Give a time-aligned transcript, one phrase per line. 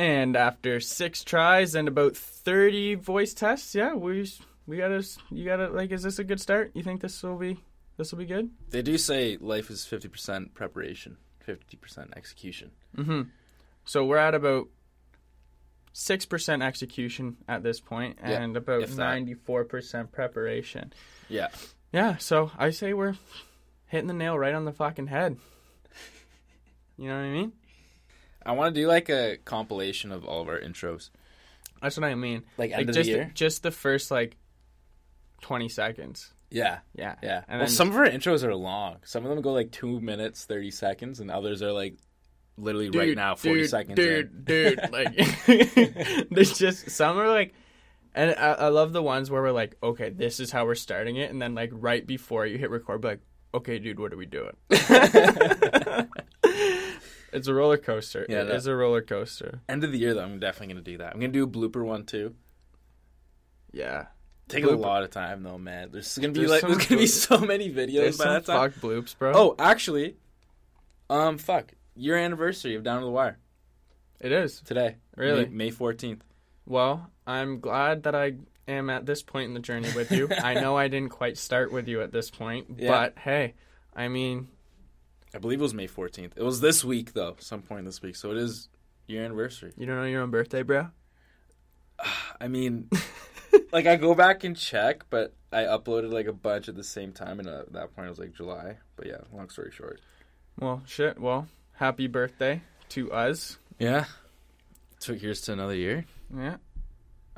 [0.00, 4.26] And after six tries and about thirty voice tests, yeah, we
[4.66, 6.70] we gotta you gotta like, is this a good start?
[6.72, 7.58] You think this will be
[7.98, 8.48] this will be good?
[8.70, 12.70] They do say life is fifty percent preparation, fifty percent execution.
[12.96, 13.22] Mm-hmm.
[13.84, 14.68] So we're at about
[15.92, 20.94] six percent execution at this point, Yeah, and about ninety four percent preparation.
[21.28, 21.48] Yeah.
[21.92, 23.16] Yeah, so I say we're
[23.88, 25.36] hitting the nail right on the fucking head.
[26.96, 27.52] You know what I mean?
[28.44, 31.10] I want to do like a compilation of all of our intros.
[31.82, 32.44] That's what I mean.
[32.58, 33.30] Like end Like of just the year.
[33.34, 34.36] just the first like
[35.40, 36.32] twenty seconds.
[36.50, 36.78] Yeah.
[36.94, 37.14] Yeah.
[37.22, 37.44] Yeah.
[37.48, 38.96] And well, then some of our intros are long.
[39.04, 41.94] Some of them go like two minutes, 30 seconds, and others are like
[42.56, 43.94] literally right now, 40 dude, seconds.
[43.96, 44.44] Dude, in.
[44.44, 45.14] dude, like
[46.30, 47.54] there's just some are like,
[48.14, 51.16] and I, I love the ones where we're like, okay, this is how we're starting
[51.16, 53.20] it, and then like right before you hit record, be like,
[53.54, 54.56] okay, dude, what are we doing?
[57.32, 58.26] it's a roller coaster.
[58.28, 59.60] Yeah, it that- is a roller coaster.
[59.68, 61.12] End of the year, though, I'm definitely going to do that.
[61.14, 62.34] I'm going to do a blooper one too.
[63.72, 64.06] Yeah.
[64.48, 65.90] Take a Blooper- lot of time, though, man.
[65.92, 68.18] There's going to be There's like, some there's going to be so many videos There's
[68.18, 68.70] by some that time.
[68.72, 69.32] fuck bloops, bro.
[69.34, 70.16] Oh, actually,
[71.08, 71.72] um, fuck.
[71.94, 73.38] Your anniversary of Down to the Wire
[74.20, 74.60] it is.
[74.62, 74.96] today.
[75.16, 75.46] Really?
[75.46, 76.20] May, May 14th.
[76.66, 78.34] Well, I'm glad that I
[78.66, 80.28] am at this point in the journey with you.
[80.42, 82.88] I know I didn't quite start with you at this point, Yeah.
[82.90, 83.54] but hey,
[83.94, 84.48] I mean,
[85.34, 86.32] I believe it was May 14th.
[86.36, 88.16] It was this week, though, some point this week.
[88.16, 88.68] So it is
[89.06, 89.72] your anniversary.
[89.76, 90.88] you don't know your own birthday, bro?
[92.40, 92.88] I mean,
[93.72, 97.12] like I go back and check, but I uploaded like a bunch at the same
[97.12, 98.78] time, and at that point it was like July.
[98.96, 100.00] But yeah, long story short.
[100.58, 101.20] Well, shit.
[101.20, 103.58] Well, happy birthday to us.
[103.78, 104.04] Yeah.
[104.98, 106.04] So here's to another year.
[106.36, 106.56] Yeah.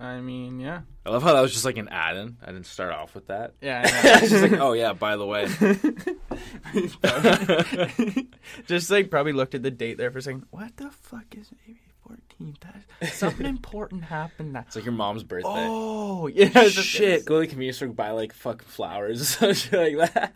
[0.03, 0.81] I mean, yeah.
[1.06, 2.36] I love how that was just like an add-in.
[2.42, 3.55] I didn't start off with that.
[3.61, 3.83] Yeah.
[4.20, 5.47] It's just like, oh yeah, by the way.
[8.67, 10.47] Just like probably looked at the date there for a second.
[10.50, 11.77] What the fuck is May
[12.09, 13.12] 14th?
[13.12, 14.55] Something important happened.
[14.56, 14.67] That.
[14.67, 15.48] It's like your mom's birthday.
[15.50, 16.50] Oh, yeah.
[16.55, 19.97] it's just- Shit, go to the convenience store, buy like fucking flowers or some shit
[19.98, 20.34] like that.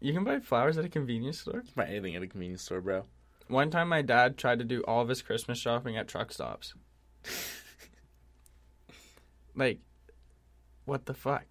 [0.00, 1.64] You can buy flowers at a convenience store.
[1.74, 3.04] buy anything at a convenience store, bro.
[3.48, 6.74] One time, my dad tried to do all of his Christmas shopping at truck stops.
[9.54, 9.80] like,
[10.84, 11.44] what the fuck?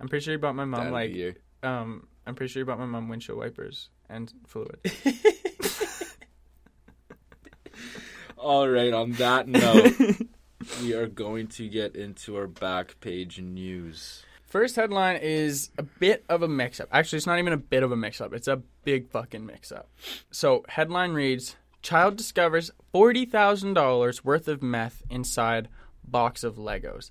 [0.00, 2.78] I'm pretty sure he bought my mom the like, um, I'm pretty sure he bought
[2.78, 4.78] my mom windshield wipers and fluid.
[8.36, 9.94] All right, on that note,
[10.80, 14.24] we are going to get into our back page news.
[14.46, 16.88] First headline is a bit of a mix up.
[16.90, 18.32] Actually, it's not even a bit of a mix up.
[18.32, 19.88] It's a big fucking mix up.
[20.30, 25.68] So, headline reads Child discovers $40,000 worth of meth inside
[26.04, 27.10] box of Legos.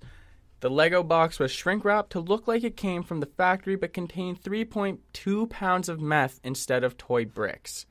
[0.62, 3.94] The Lego box was shrink wrapped to look like it came from the factory but
[3.94, 7.86] contained 3.2 pounds of meth instead of toy bricks.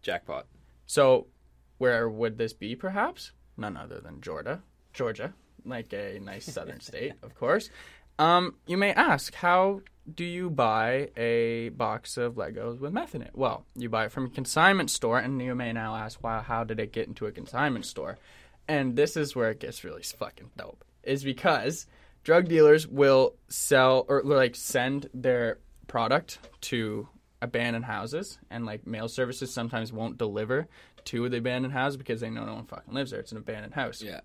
[0.00, 0.46] Jackpot.
[0.86, 1.26] So,
[1.78, 3.32] where would this be, perhaps?
[3.56, 4.62] None other than Georgia.
[4.92, 5.34] Georgia,
[5.64, 7.70] like a nice southern state, of course.
[8.18, 9.80] Um, you may ask, how
[10.12, 13.30] do you buy a box of Legos with meth in it?
[13.34, 16.64] Well, you buy it from a consignment store, and you may now ask, wow, how
[16.64, 18.18] did it get into a consignment store?
[18.68, 20.84] And this is where it gets really fucking dope.
[21.02, 21.86] Is because
[22.24, 27.08] drug dealers will sell or like send their product to
[27.42, 30.68] abandoned houses, and like mail services sometimes won't deliver
[31.06, 33.20] to the abandoned house because they know no one fucking lives there.
[33.20, 34.02] It's an abandoned house.
[34.02, 34.20] Yeah.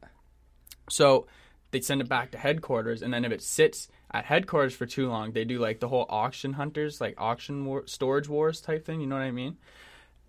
[0.90, 1.28] So
[1.76, 5.10] they send it back to headquarters, and then if it sits at headquarters for too
[5.10, 9.02] long, they do like the whole auction hunters, like auction war, storage wars type thing.
[9.02, 9.58] You know what I mean?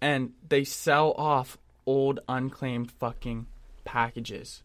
[0.00, 3.46] And they sell off old unclaimed fucking
[3.84, 4.64] packages.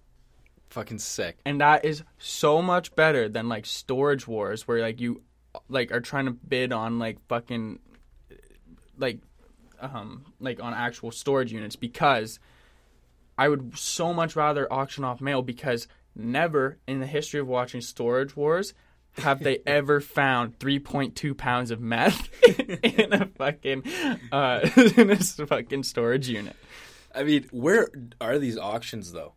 [0.71, 1.37] Fucking sick.
[1.45, 5.21] And that is so much better than like storage wars where like you
[5.69, 7.77] like are trying to bid on like fucking
[8.97, 9.19] like
[9.79, 12.39] um like on actual storage units because
[13.37, 17.81] I would so much rather auction off mail because never in the history of watching
[17.81, 18.73] storage wars
[19.17, 22.29] have they ever found 3.2 pounds of meth
[22.83, 23.83] in a fucking
[24.31, 24.59] uh
[24.97, 26.55] in a fucking storage unit.
[27.13, 29.33] I mean, where are these auctions though?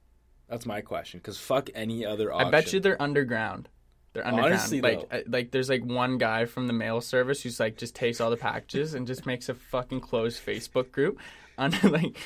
[0.49, 1.19] That's my question.
[1.19, 2.49] Because fuck any other auction.
[2.49, 3.69] I bet you they're underground.
[4.12, 4.53] They're underground.
[4.53, 5.17] Honestly, like, though.
[5.19, 8.31] uh, like there's like one guy from the mail service who's like just takes all
[8.31, 11.19] the packages and just makes a fucking closed Facebook group
[11.59, 12.17] on like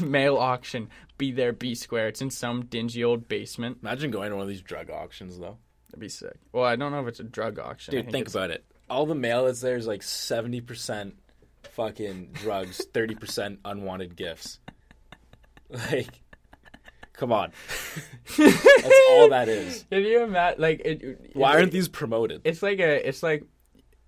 [0.00, 0.88] mail auction.
[1.18, 2.08] Be there, be square.
[2.08, 3.78] It's in some dingy old basement.
[3.82, 5.56] Imagine going to one of these drug auctions though.
[5.88, 6.34] That'd be sick.
[6.52, 7.94] Well, I don't know if it's a drug auction.
[7.94, 8.64] I Dude, think it's- about it.
[8.88, 11.16] All the mail that's there is like seventy percent
[11.72, 14.60] fucking drugs, thirty percent unwanted gifts.
[15.68, 16.22] Like,
[17.12, 17.50] come on.
[18.38, 19.84] that's all that is.
[19.90, 21.30] Have you imagine like it?
[21.34, 22.42] Why aren't these promoted?
[22.44, 23.08] It's like a.
[23.08, 23.42] It's like.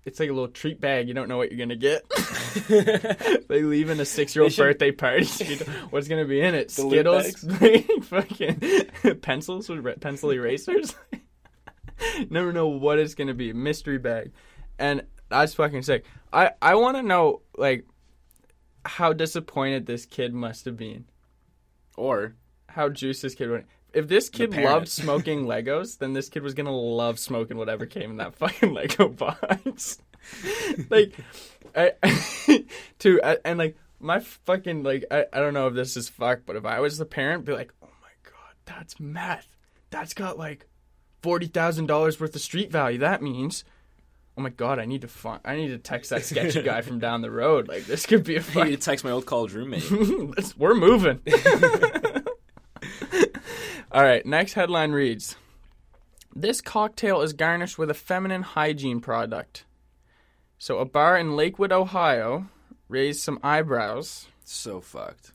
[0.09, 1.07] It's like a little treat bag.
[1.07, 2.03] You don't know what you're gonna get.
[3.47, 5.55] they leave in a six year old birthday party.
[5.91, 6.71] What's gonna be in it?
[6.71, 7.45] Skittles,
[8.03, 8.59] fucking
[9.21, 10.95] pencils with pencil erasers.
[12.29, 13.53] Never know what it's gonna be.
[13.53, 14.31] Mystery bag,
[14.79, 16.05] and that's fucking sick.
[16.33, 17.85] I I want to know like
[18.83, 21.05] how disappointed this kid must have been.
[21.97, 22.35] Or
[22.69, 23.65] How juiced this kid would.
[23.93, 28.11] If this kid loved smoking Legos, then this kid was gonna love smoking whatever came
[28.11, 29.97] in that fucking Lego box.
[30.89, 31.13] like,
[31.75, 31.93] I,
[32.99, 36.45] to I- and like my fucking like I, I don't know if this is fucked,
[36.45, 39.47] but if I was the parent, be like, oh my god, that's meth.
[39.89, 40.67] That's got like
[41.21, 42.99] forty thousand dollars worth of street value.
[42.99, 43.63] That means.
[44.37, 44.79] Oh my god!
[44.79, 45.41] I need to find.
[45.43, 47.67] I need to text that sketchy guy from down the road.
[47.67, 49.91] Like this could be a I fucking need to text my old college roommate.
[50.57, 51.19] We're moving.
[53.91, 55.35] All right, next headline reads
[56.35, 59.65] This cocktail is garnished with a feminine hygiene product.
[60.59, 62.45] So, a bar in Lakewood, Ohio
[62.87, 65.31] raised some eyebrows so fucked.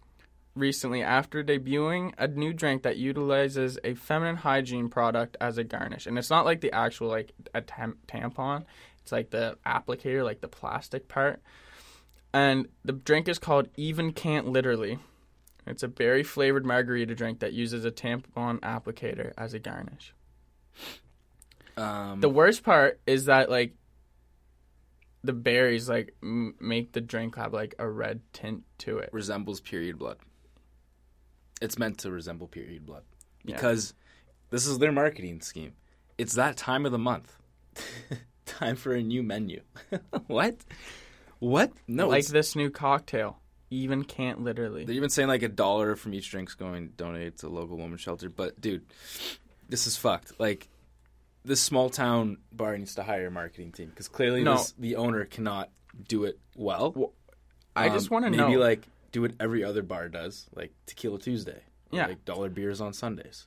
[0.55, 6.07] recently after debuting a new drink that utilizes a feminine hygiene product as a garnish.
[6.07, 8.65] And it's not like the actual like a tam- tampon.
[9.03, 11.43] It's like the applicator, like the plastic part.
[12.33, 15.01] And the drink is called Even Can't Literally.
[15.67, 20.15] It's a berry flavored margarita drink that uses a tampon applicator as a garnish.
[21.77, 23.75] Um, The worst part is that like
[25.23, 29.09] the berries like m- make the drink have like a red tint to it.
[29.13, 30.19] resembles period blood.
[31.63, 33.05] It's meant to resemble period blood
[33.45, 33.57] Yeah.
[33.57, 33.95] because
[34.51, 35.73] this is their marketing scheme.
[36.19, 37.37] It's that time of the month.
[38.47, 39.63] time for a new menu.
[40.27, 40.57] what?
[41.39, 41.73] What?
[41.89, 43.39] No, like this new cocktail.
[43.71, 44.85] Even can't literally.
[44.85, 48.29] they're even saying like a dollar from each drink's going donate to local women's shelter.
[48.29, 48.85] But dude,
[49.69, 50.39] this is fucked.
[50.39, 50.69] Like
[51.45, 54.57] this small town bar needs to hire a marketing team because clearly No.
[54.59, 55.71] this, the owner cannot
[56.09, 56.93] do it well.
[56.95, 57.13] Well,
[57.75, 58.49] I just Um, want to know.
[58.49, 61.63] maybe like do what every other bar does, like Tequila Tuesday.
[61.91, 62.07] Yeah.
[62.07, 63.47] like dollar beers on Sundays.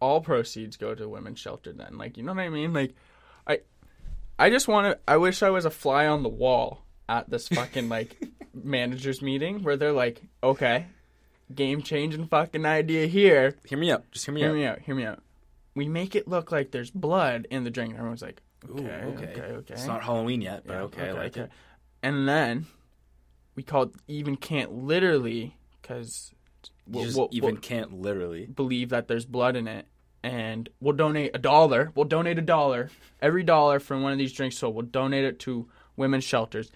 [0.00, 1.72] all proceeds go to women's shelter.
[1.72, 2.72] Then, like, you know what I mean?
[2.72, 2.94] Like,
[3.46, 3.60] I,
[4.38, 4.98] I just want to.
[5.08, 8.16] I wish I was a fly on the wall at this fucking like
[8.54, 10.86] managers meeting where they're like, okay,
[11.54, 13.54] game changing fucking idea here.
[13.66, 14.10] Hear me out.
[14.10, 14.54] Just hear me Hear out.
[14.56, 14.78] me out.
[14.80, 15.22] Hear me out.
[15.74, 17.90] We make it look like there's blood in the drink.
[17.90, 19.74] And everyone's like, Ooh, okay, okay, okay.
[19.74, 21.50] It's not Halloween yet, but Yeah, okay, I like it.
[22.02, 22.66] And then
[23.54, 26.32] we called even can't literally because
[26.92, 28.46] You just even can't literally.
[28.46, 29.86] believe that there's blood in it
[30.22, 32.90] and we'll donate a dollar we'll donate a dollar
[33.22, 36.72] every dollar from one of these drinks so we'll donate it to women's shelters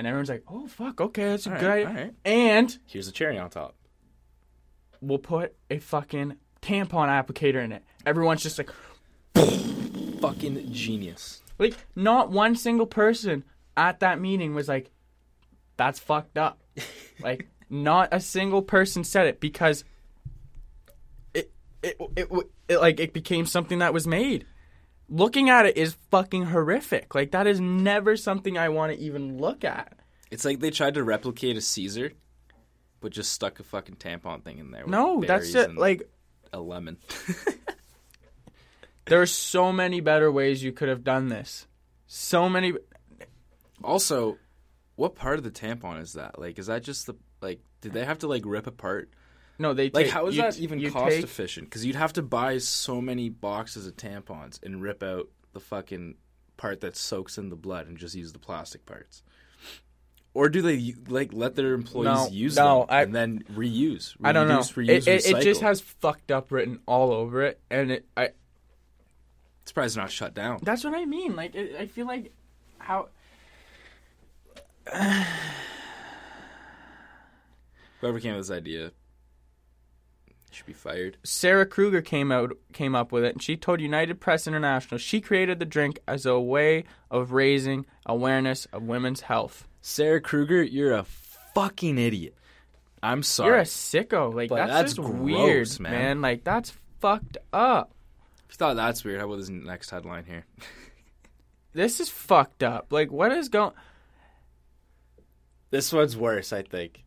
[0.00, 2.14] and everyone's like oh fuck okay that's a All good idea all right.
[2.24, 3.74] and Here's the cherry on top.
[5.02, 8.70] we'll put a fucking tampon applicator in it everyone's just like
[10.20, 11.42] Fucking genius.
[11.58, 13.44] like not one single person
[13.76, 14.90] at that meeting was like
[15.76, 16.60] that's fucked up
[17.22, 19.84] like not a single person said it because
[21.34, 21.50] it
[21.82, 22.28] it, it
[22.68, 24.46] it like it became something that was made
[25.10, 29.36] looking at it is fucking horrific like that is never something i want to even
[29.38, 29.98] look at
[30.30, 32.12] It's like they tried to replicate a Caesar,
[33.00, 34.84] but just stuck a fucking tampon thing in there.
[34.84, 36.08] with no that's it like
[36.52, 36.96] a lemon.
[39.06, 41.66] there are so many better ways you could have done this
[42.06, 42.72] so many
[43.82, 44.36] also,
[44.96, 46.38] what part of the tampon is that?
[46.38, 47.60] Like, is that just the like?
[47.80, 49.10] Did they have to like rip apart?
[49.60, 51.68] No they Like, take, how is that even cost take- efficient?
[51.68, 56.16] Because you'd have to buy so many boxes of tampons and rip out the fucking
[56.56, 59.22] part that soaks in the blood and just use the plastic parts.
[60.32, 64.16] Or do they like let their employees No, use no, them I- and then reuse?
[64.22, 64.58] I don't know.
[64.60, 68.30] Reuse, It, it, it just has fucked up written all over it, and it, I
[69.66, 70.58] Surprised not shut down.
[70.62, 71.36] That's what I mean.
[71.36, 72.32] Like, it, I feel like
[72.78, 73.08] how
[78.00, 78.92] Whoever came up with this idea
[80.54, 81.16] should be fired.
[81.22, 85.20] Sarah Kruger came out came up with it, and she told United Press International she
[85.20, 89.66] created the drink as a way of raising awareness of women's health.
[89.80, 91.04] Sarah Kruger, you're a
[91.54, 92.34] fucking idiot.
[93.02, 93.50] I'm sorry.
[93.50, 94.34] You're a sicko.
[94.34, 95.92] Like But that's, that's just gross, weird, man.
[95.92, 96.20] man.
[96.20, 97.92] Like that's fucked up.
[98.48, 100.44] If you thought that's weird, how about this next headline here?
[101.72, 102.88] This is fucked up.
[102.90, 103.74] Like what is going?
[105.70, 107.04] This one's worse, I think.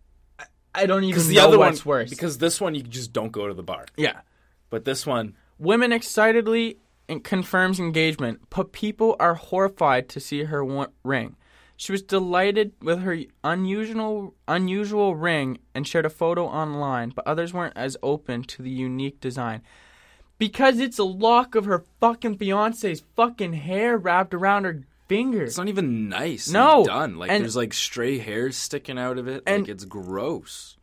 [0.75, 2.09] I don't even the know other what's one, worse.
[2.09, 3.85] because this one you just don't go to the bar.
[3.97, 4.21] yeah,
[4.69, 6.77] But this one, Women excitedly
[7.23, 10.65] confirms engagement, but people are horrified to see her
[11.03, 11.35] ring.
[11.77, 17.53] She was delighted with her unusual unusual ring and shared a photo online, but others
[17.53, 19.61] weren't as open to the unique design.
[20.37, 24.81] Because it's a lock of her fucking fiance's fucking hair wrapped around her
[25.15, 25.43] finger.
[25.43, 26.49] It's not even nice.
[26.49, 27.17] No, done.
[27.17, 29.43] Like and- there's like stray hairs sticking out of it.
[29.45, 30.77] And- like it's gross.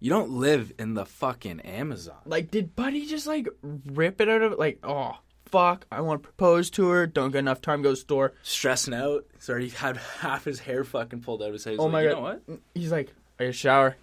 [0.00, 2.16] You don't live in the fucking Amazon.
[2.26, 3.48] Like, did Buddy just like
[3.86, 4.80] rip it out of like?
[4.82, 5.12] Oh
[5.46, 5.86] fuck!
[5.92, 7.06] I want to propose to her.
[7.06, 8.32] Don't get enough time go to store.
[8.42, 9.26] Stressing out.
[9.36, 11.72] He's already had half his hair fucking pulled out of his head.
[11.72, 12.16] Oh he's Oh like, my you God.
[12.16, 12.42] know what?
[12.74, 13.96] He's like, I gotta shower.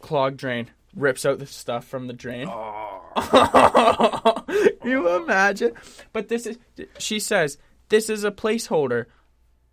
[0.00, 0.70] Clog drain.
[0.94, 2.46] Rips out the stuff from the drain.
[2.48, 3.00] Oh.
[4.84, 5.72] you imagine?
[6.12, 6.58] But this is.
[6.98, 9.06] She says this is a placeholder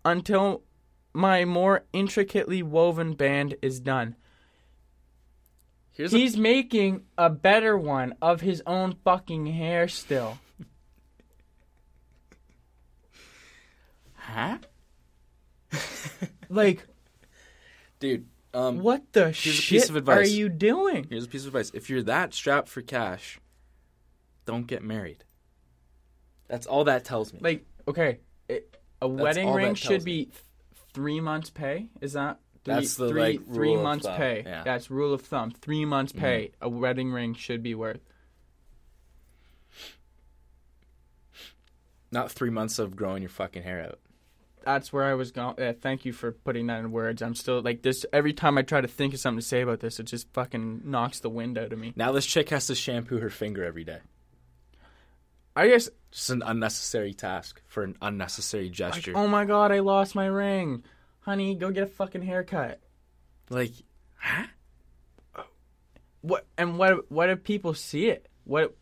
[0.04, 0.62] until
[1.12, 4.16] my more intricately woven band is done.
[5.92, 10.38] Here's a, He's making a better one of his own fucking hair still.
[14.14, 14.58] huh?
[16.48, 16.86] Like,
[18.00, 21.06] Dude, um, what the a shit piece of are you doing?
[21.08, 21.70] here's a piece of advice.
[21.72, 23.38] If you're that strapped for cash,
[24.44, 25.24] don't get married.
[26.48, 27.38] That's all that tells me.
[27.40, 30.36] Like, okay, it, a wedding all ring that should tells be th-
[30.92, 31.88] three months' pay.
[32.00, 32.38] Is that?
[32.64, 34.42] Three, That's the, three, like, three rule of months' thumb, pay.
[34.46, 34.54] yeah.
[34.54, 34.64] Mm-hmm.
[34.64, 35.50] That's rule of thumb.
[35.50, 36.52] Three months' pay.
[36.60, 38.00] A wedding ring should be worth.
[42.12, 43.98] Not three months of growing your fucking hair out.
[44.64, 45.58] That's where I was going.
[45.60, 47.20] Uh, thank you for putting that in words.
[47.20, 48.06] I'm still like this.
[48.12, 50.82] Every time I try to think of something to say about this, it just fucking
[50.84, 51.92] knocks the wind out of me.
[51.96, 53.98] Now this chick has to shampoo her finger every day.
[55.56, 55.88] I guess.
[56.10, 59.12] Just an unnecessary task for an unnecessary Like, gesture.
[59.16, 60.84] oh my god, I lost my ring,
[61.20, 61.54] honey.
[61.54, 62.80] Go get a fucking haircut.
[63.48, 63.72] Like,
[64.16, 64.46] huh?
[66.20, 67.10] What and what?
[67.10, 68.28] What if people see it?
[68.44, 68.76] What?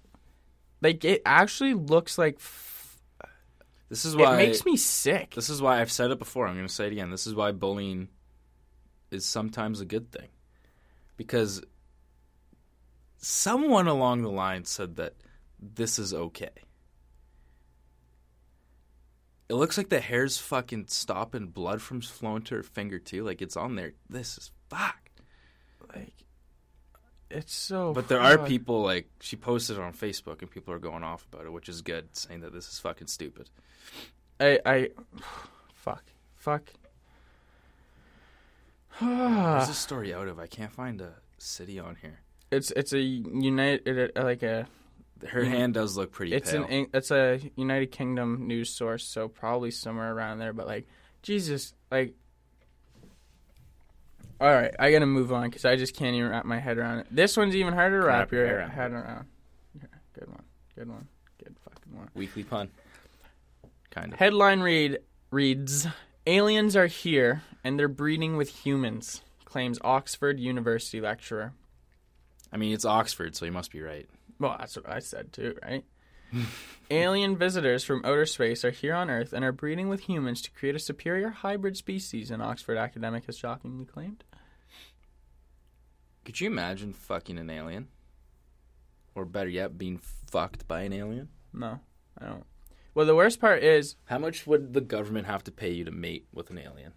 [0.82, 2.36] Like it actually looks like.
[2.36, 2.98] F-
[3.88, 5.34] This is why it makes me sick.
[5.34, 6.46] This is why I've said it before.
[6.46, 7.10] I'm going to say it again.
[7.10, 8.08] This is why bullying
[9.10, 10.28] is sometimes a good thing.
[11.16, 11.62] Because
[13.18, 15.14] someone along the line said that
[15.60, 16.50] this is okay.
[19.48, 23.24] It looks like the hair's fucking stopping blood from flowing to her finger too.
[23.24, 23.92] Like it's on there.
[24.08, 25.10] This is fuck.
[25.94, 26.14] Like,
[27.30, 27.92] it's so.
[27.92, 31.26] But there are people like she posted it on Facebook and people are going off
[31.32, 33.50] about it, which is good, saying that this is fucking stupid.
[34.38, 34.58] I.
[34.64, 34.88] I.
[35.74, 36.04] Fuck.
[36.36, 36.72] Fuck.
[39.00, 40.38] Where's this story out of?
[40.38, 42.20] I can't find a city on here.
[42.50, 44.68] it's it's a united like a
[45.28, 45.48] Her Mhm.
[45.48, 46.64] hand does look pretty it's pale.
[46.64, 50.52] an it's a United Kingdom news source, so probably somewhere around there.
[50.52, 50.86] But like,
[51.22, 52.14] Jesus, like,
[54.40, 57.00] all right, I gotta move on because I just can't even wrap my head around
[57.00, 57.06] it.
[57.10, 58.70] This one's even harder to Wrap your around.
[58.70, 59.26] head around.
[59.74, 59.82] Yeah,
[60.14, 60.42] good one,
[60.74, 61.08] good one,
[61.44, 62.08] good fucking one.
[62.14, 62.70] Weekly pun.
[63.90, 64.18] Kind of.
[64.18, 64.98] Headline read
[65.30, 65.86] reads:
[66.26, 71.52] Aliens are here and they're breeding with humans, claims Oxford University lecturer.
[72.52, 74.08] I mean, it's Oxford, so you must be right.
[74.40, 75.84] Well, that's what I said too, right?
[76.90, 80.50] Alien visitors from outer space are here on Earth and are breeding with humans to
[80.50, 84.24] create a superior hybrid species, an Oxford academic has shockingly claimed.
[86.24, 87.88] Could you imagine fucking an alien?
[89.14, 91.28] Or better yet, being fucked by an alien?
[91.52, 91.80] No,
[92.18, 92.44] I don't.
[92.94, 95.90] Well, the worst part is How much would the government have to pay you to
[95.90, 96.92] mate with an alien?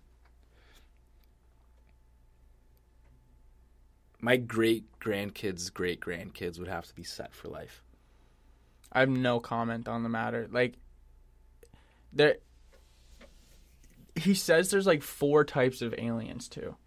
[4.24, 7.84] My great grandkids' great grandkids would have to be set for life.
[8.89, 10.48] I have no comment on the matter.
[10.50, 10.75] Like,
[12.13, 12.38] there.
[14.15, 16.77] He says there's like four types of aliens too.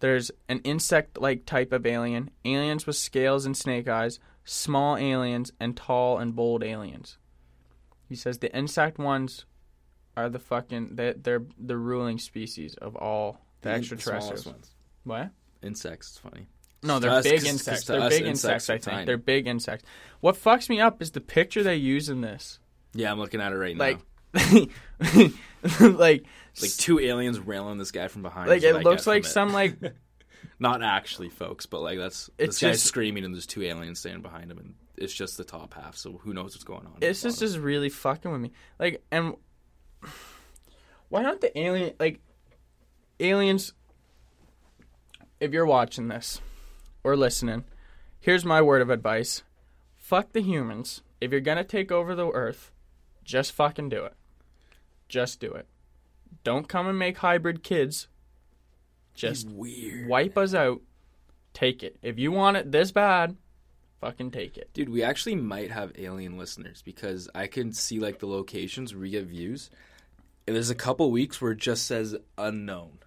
[0.00, 5.76] There's an insect-like type of alien, aliens with scales and snake eyes, small aliens, and
[5.76, 7.18] tall and bold aliens.
[8.08, 9.44] He says the insect ones
[10.16, 14.46] are the fucking they they're the ruling species of all the, smallest extraterrestrials.
[14.46, 14.70] ones.
[15.04, 15.30] What?
[15.62, 16.46] Insects, it's funny.
[16.82, 17.84] No, they're big insects.
[17.84, 18.86] They're big insects insects.
[18.88, 19.84] I think they're big insects.
[20.20, 22.58] What fucks me up is the picture they use in this.
[22.94, 23.98] Yeah, I'm looking at it right Like,
[24.34, 24.40] now.
[25.80, 26.24] like,
[26.60, 28.48] Like two aliens railing this guy from behind.
[28.48, 29.28] like it looks like it.
[29.28, 29.76] some like
[30.58, 33.98] Not actually, folks, but like that's It's this guy's just- screaming and there's two aliens
[33.98, 35.96] standing behind him, and it's just the top half.
[35.96, 36.94] So who knows what's going on?
[37.00, 38.52] this is just really fucking with me.
[38.78, 39.34] Like, and
[41.08, 42.20] why don't the alien like
[43.20, 43.72] aliens?
[45.40, 46.40] If you're watching this
[47.06, 47.64] or listening,
[48.18, 49.44] here's my word of advice:
[49.94, 51.02] fuck the humans.
[51.20, 52.72] If you're gonna take over the Earth,
[53.24, 54.14] just fucking do it.
[55.08, 55.66] Just do it.
[56.42, 58.08] Don't come and make hybrid kids.
[59.14, 60.08] Just weird.
[60.08, 60.82] wipe us out.
[61.54, 61.96] Take it.
[62.02, 63.36] If you want it this bad,
[64.00, 64.70] fucking take it.
[64.74, 69.02] Dude, we actually might have alien listeners because I can see like the locations where
[69.02, 69.70] we get views.
[70.46, 72.98] And there's a couple weeks where it just says unknown.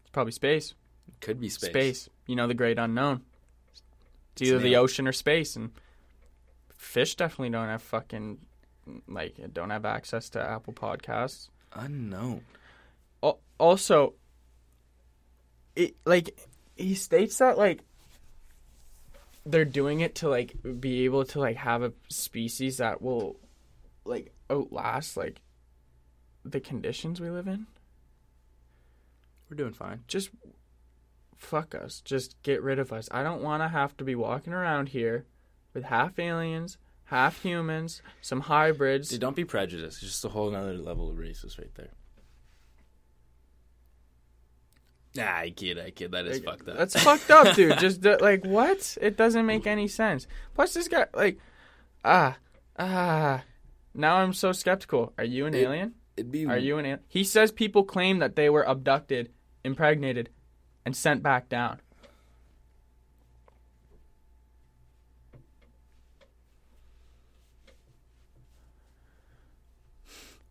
[0.00, 0.74] It's probably space.
[1.20, 1.70] Could be space.
[1.70, 2.08] Space.
[2.26, 3.22] You know the great unknown.
[4.32, 5.70] It's either the ocean or space, and
[6.76, 8.38] fish definitely don't have fucking
[9.06, 11.48] like don't have access to Apple Podcasts.
[11.72, 12.42] Unknown.
[13.58, 14.14] Also,
[15.76, 16.38] it like
[16.76, 17.80] he states that like
[19.44, 23.36] they're doing it to like be able to like have a species that will
[24.04, 25.42] like outlast like
[26.44, 27.66] the conditions we live in.
[29.50, 30.04] We're doing fine.
[30.08, 30.30] Just
[31.40, 32.00] fuck us.
[32.04, 33.08] Just get rid of us.
[33.10, 35.24] I don't want to have to be walking around here
[35.74, 39.08] with half aliens, half humans, some hybrids.
[39.08, 40.02] Dude, don't be prejudiced.
[40.02, 41.90] It's just a whole other level of racist right there.
[45.16, 46.12] Nah, I kid, I kid.
[46.12, 46.76] That is Like, fucked up.
[46.78, 47.78] That's fucked up, dude.
[47.80, 48.96] Just uh, like what?
[49.00, 50.28] It doesn't make any sense.
[50.54, 51.38] Plus, this guy, like,
[52.04, 52.36] ah,
[52.78, 53.42] ah.
[53.92, 55.12] Now I'm so skeptical.
[55.18, 55.94] Are you an It- alien?
[56.16, 57.00] It'd be Are you an alien?
[57.08, 59.32] He says people claim that they were abducted,
[59.64, 60.28] impregnated,
[60.84, 61.80] and sent back down.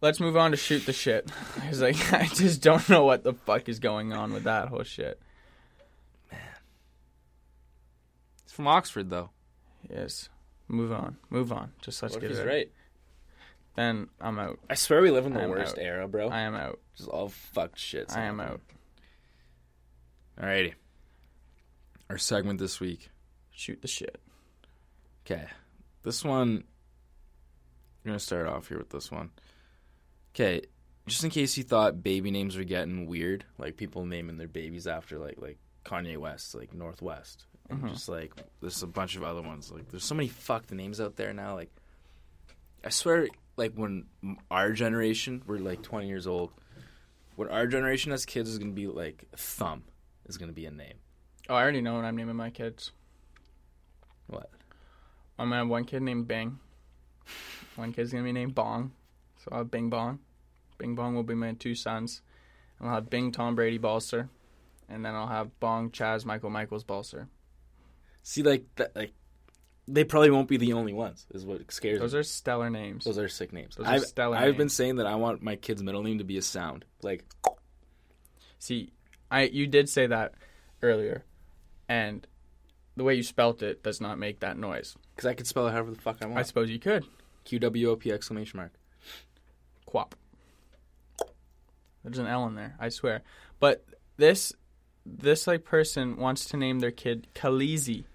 [0.02, 1.30] Let's move on to shoot the shit.
[1.56, 4.84] Because like I just don't know what the fuck is going on with that whole
[4.84, 5.20] shit.
[6.32, 6.40] Man.
[8.44, 9.30] It's from Oxford, though.
[9.90, 10.30] Yes.
[10.68, 11.18] Move on.
[11.30, 11.72] Move on.
[11.82, 12.48] Just let's What get if it.
[12.48, 12.72] right?
[13.76, 14.60] Then I'm out.
[14.70, 15.84] I swear we live in the worst out.
[15.84, 16.30] era, bro.
[16.30, 16.80] I am out.
[16.96, 18.16] Just all fucked shit.
[18.16, 18.62] I am out.
[20.40, 20.74] Alrighty.
[22.10, 23.10] Our segment this week.
[23.52, 24.20] Shoot the shit.
[25.26, 25.46] Okay.
[26.04, 26.64] This one.
[28.06, 29.32] I'm gonna start off here with this one.
[30.34, 30.62] Okay.
[31.08, 34.88] Just in case you thought baby names were getting weird, like people naming their babies
[34.88, 37.90] after like like Kanye West, like Northwest, and Mhm.
[37.90, 39.72] just like there's a bunch of other ones.
[39.72, 41.56] Like there's so many fucked names out there now.
[41.56, 41.72] Like
[42.84, 43.28] I swear,
[43.58, 44.06] like when
[44.50, 46.52] our generation, we're like 20 years old.
[47.36, 49.84] When our generation as kids is gonna be like Thumb
[50.30, 50.96] is gonna be a name.
[51.50, 52.92] Oh, I already know what I'm naming my kids.
[54.28, 54.50] What?
[55.38, 56.60] I'm gonna have one kid named Bing.
[57.76, 58.92] One kid's gonna be named Bong.
[59.44, 60.20] So I'll have Bing Bong.
[60.78, 62.22] Bing Bong will be my two sons.
[62.80, 64.30] And I'll have Bing Tom Brady Balser.
[64.88, 67.28] And then I'll have Bong Chaz Michael Michaels Balser.
[68.24, 69.14] See, like that, like
[69.88, 71.26] they probably won't be the only ones.
[71.34, 72.20] Is what scares Those me.
[72.20, 73.06] are stellar names.
[73.06, 73.76] Those are sick names.
[73.76, 76.24] Those are I've, stellar I've been saying that I want my kid's middle name to
[76.24, 76.86] be a sound.
[77.02, 77.26] Like
[78.60, 78.92] See,
[79.32, 80.34] I you did say that
[80.82, 81.24] earlier,
[81.88, 82.26] and
[82.96, 84.96] the way you spelt it does not make that noise.
[85.16, 86.40] because I could spell it however the fuck I want.
[86.40, 87.06] I suppose you could.
[87.46, 88.74] Q W O P exclamation mark.
[89.86, 90.14] Quap.
[92.04, 93.22] There's an L in there, I swear.
[93.60, 93.86] But
[94.18, 94.54] this
[95.06, 98.06] this like person wants to name their kid Khaleesi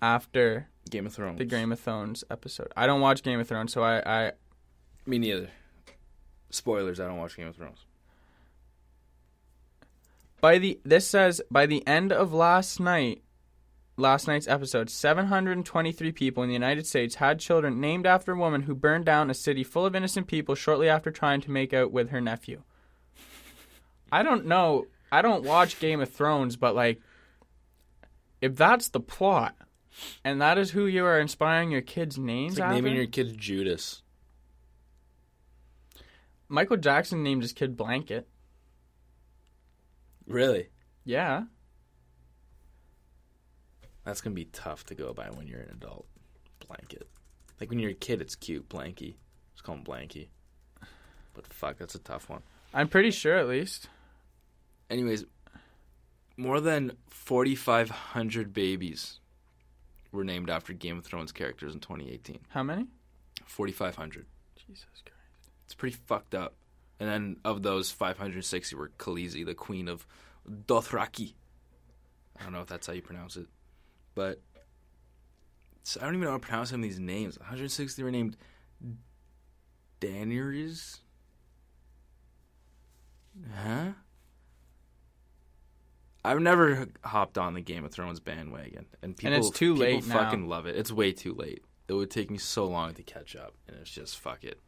[0.00, 1.38] after Game of Thrones.
[1.38, 2.72] the Game of Thrones episode.
[2.76, 4.32] I don't watch Game of Thrones, so I, I
[5.06, 5.50] Me neither.
[6.50, 7.00] Spoilers.
[7.00, 7.84] I don't watch Game of Thrones.
[10.40, 13.22] By the this says by the end of last night
[13.96, 18.62] last night's episode 723 people in the united states had children named after a woman
[18.62, 21.92] who burned down a city full of innocent people shortly after trying to make out
[21.92, 22.62] with her nephew.
[24.12, 27.00] I don't know i don't watch game of thrones but like
[28.40, 29.54] if that's the plot
[30.24, 32.76] and that is who you are inspiring your kids names It's like after?
[32.82, 34.02] naming your kid Judas.
[36.48, 38.26] michael jackson named his kid blanket
[40.30, 40.68] Really?
[41.04, 41.44] yeah
[44.04, 46.06] That's gonna be tough to go by when you're an adult.
[46.66, 47.08] Blanket.
[47.60, 48.68] Like when you're a kid, it's cute.
[48.68, 49.16] Blanky.
[49.54, 50.28] Just call him Blanky.
[51.34, 52.42] But fuck, that's a tough one.
[52.74, 53.88] i'm pretty sure at least
[54.88, 55.24] Anyways,
[56.36, 59.20] more than 4,500 babies
[60.10, 62.40] were named after Game of Thrones characters in 2018.
[62.48, 62.86] how many
[63.46, 64.26] 4,500.
[64.56, 65.10] jesus christ
[65.66, 66.54] It's pretty fucked up.
[67.00, 70.06] And then of those, 560 were Khaleesi, the queen of
[70.48, 71.34] Dothraki.
[72.38, 73.46] I don't know if that's how you pronounce it.
[74.14, 74.40] But
[75.82, 77.38] so I don't even know how to pronounce some of these names.
[77.38, 78.36] 160 were named
[80.00, 80.98] Daenerys?
[83.64, 83.92] Huh?
[86.22, 90.06] I've never hopped on the Game of Thrones bandwagon, and people it's too people late
[90.06, 90.18] now.
[90.18, 90.76] fucking love it.
[90.76, 91.64] It's way too late.
[91.88, 94.60] It would take me so long to catch up, and it's just fuck it,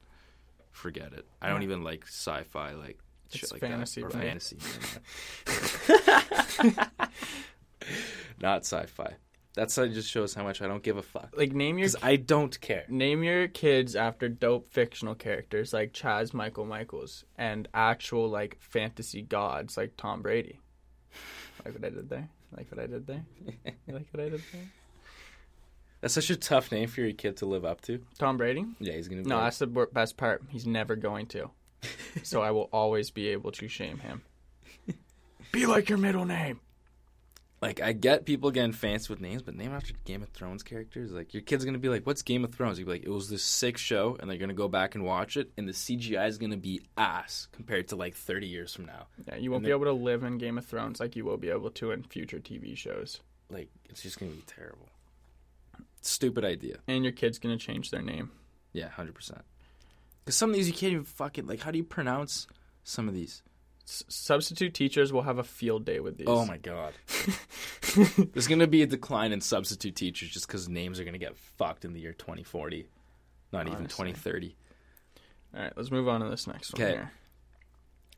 [0.72, 1.26] forget it.
[1.40, 2.98] I don't even like sci-fi like
[3.30, 4.26] shit It's like fantasy, that or right?
[4.26, 4.56] fantasy.
[8.40, 9.14] Not sci-fi.
[9.54, 11.34] That's that just shows how much I don't give a fuck.
[11.36, 12.84] like name your I don't care.
[12.88, 19.20] name your kids after dope fictional characters like Chaz Michael Michaels and actual like fantasy
[19.20, 20.58] gods like Tom Brady.
[21.64, 22.28] Like what I did there?
[22.56, 23.24] Like what I did there?
[23.86, 24.70] You like what I did there?
[26.02, 28.00] That's such a tough name for your kid to live up to.
[28.18, 28.66] Tom Brady?
[28.80, 29.22] Yeah, he's gonna.
[29.22, 30.42] Be No, that's the best part.
[30.50, 31.50] He's never going to.
[32.24, 34.22] so I will always be able to shame him.
[35.52, 36.60] Be like your middle name.
[37.60, 41.12] like I get people getting fancy with names, but name after Game of Thrones characters,
[41.12, 43.28] like your kid's gonna be like, "What's Game of Thrones?" You'd be like, "It was
[43.28, 46.38] this sick show," and they're gonna go back and watch it, and the CGI is
[46.38, 49.06] gonna be ass compared to like 30 years from now.
[49.28, 51.36] Yeah, you won't And be able to live in Game of Thrones like you will
[51.36, 53.20] be able to in future TV shows.
[53.50, 54.88] Like it's just gonna be terrible.
[56.02, 56.78] Stupid idea.
[56.86, 58.30] And your kid's gonna change their name.
[58.72, 59.42] Yeah, hundred percent.
[60.24, 61.60] Because some of these you can't even fucking like.
[61.60, 62.46] How do you pronounce
[62.84, 63.42] some of these?
[63.86, 66.28] S- substitute teachers will have a field day with these.
[66.28, 66.92] Oh my god.
[68.32, 71.84] There's gonna be a decline in substitute teachers just because names are gonna get fucked
[71.84, 72.86] in the year 2040,
[73.52, 74.56] not even 2030.
[75.54, 77.00] All right, let's move on to this next one Okay.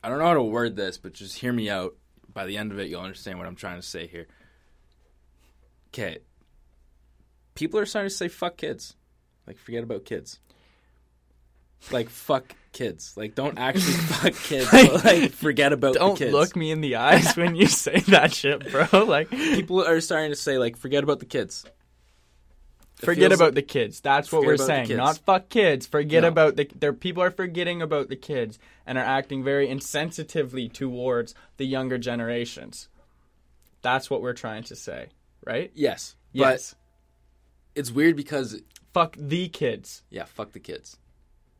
[0.02, 1.96] I don't know how to word this, but just hear me out.
[2.32, 4.26] By the end of it, you'll understand what I'm trying to say here.
[5.88, 6.18] Okay.
[7.54, 8.96] People are starting to say fuck kids.
[9.46, 10.40] Like, forget about kids.
[11.90, 13.14] Like, fuck kids.
[13.16, 14.70] Like, don't actually fuck kids.
[14.70, 16.32] but, like, forget about Don't the kids.
[16.32, 18.86] look me in the eyes when you say that shit, bro.
[19.04, 21.64] Like, People are starting to say, like, forget about the kids.
[23.02, 24.00] It forget about the kids.
[24.00, 24.96] That's what we're saying.
[24.96, 25.86] Not fuck kids.
[25.86, 26.28] Forget No.
[26.28, 26.70] about the.
[26.78, 31.98] There, people are forgetting about the kids and are acting very insensitively towards the younger
[31.98, 32.88] generations.
[33.82, 35.08] That's what we're trying to say,
[35.44, 35.70] right?
[35.74, 36.14] Yes.
[36.32, 36.74] Yes.
[37.74, 38.60] It's weird because,
[38.92, 40.02] fuck the kids.
[40.10, 40.96] yeah, fuck the kids.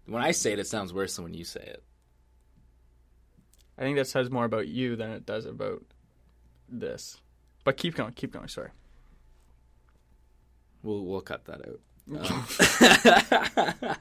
[0.06, 1.82] When I say it, it sounds worse than when you say it.
[3.78, 5.82] I think that says more about you than it does about
[6.68, 7.20] this.
[7.64, 8.12] But keep going.
[8.12, 8.48] Keep going.
[8.48, 8.70] Sorry.
[10.82, 11.80] We'll we'll cut that out.
[12.06, 12.46] Um,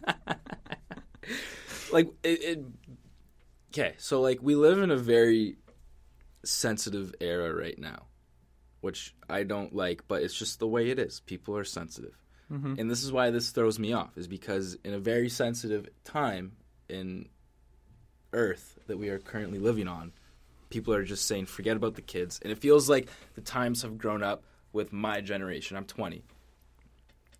[1.94, 2.60] like it, it.
[3.72, 5.56] Okay, so like we live in a very
[6.44, 8.08] sensitive era right now,
[8.84, 11.22] which I don't like, but it's just the way it is.
[11.22, 12.18] People are sensitive,
[12.52, 12.78] Mhm.
[12.80, 14.18] and this is why this throws me off.
[14.18, 16.58] Is because in a very sensitive time
[16.90, 17.30] in
[18.34, 20.12] Earth that we are currently living on,
[20.70, 23.98] people are just saying forget about the kids, and it feels like the times have
[23.98, 24.44] grown up
[24.74, 25.78] with my generation.
[25.78, 26.24] I'm 20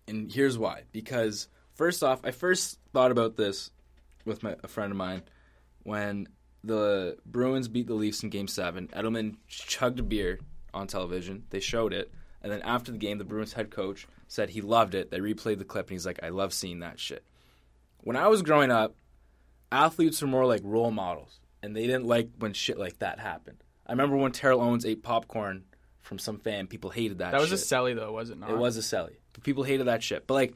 [0.06, 0.82] and here's why.
[0.92, 3.70] Because first off, I first thought about this
[4.24, 5.22] with my, a friend of mine
[5.82, 6.28] when
[6.62, 8.88] the Bruins beat the Leafs in Game Seven.
[8.88, 10.38] Edelman chugged a beer
[10.74, 11.44] on television.
[11.50, 14.94] They showed it, and then after the game, the Bruins head coach said he loved
[14.94, 15.10] it.
[15.10, 17.24] They replayed the clip, and he's like, "I love seeing that shit."
[18.02, 18.94] When I was growing up,
[19.72, 23.62] athletes were more like role models, and they didn't like when shit like that happened.
[23.86, 25.64] I remember when Terrell Owens ate popcorn
[26.00, 26.66] from some fan.
[26.66, 27.26] People hated that.
[27.26, 27.32] Shit.
[27.32, 27.66] That was a shit.
[27.66, 28.50] celly though, was it not?
[28.50, 29.16] It was a celly.
[29.42, 30.26] People hated that shit.
[30.26, 30.54] But like,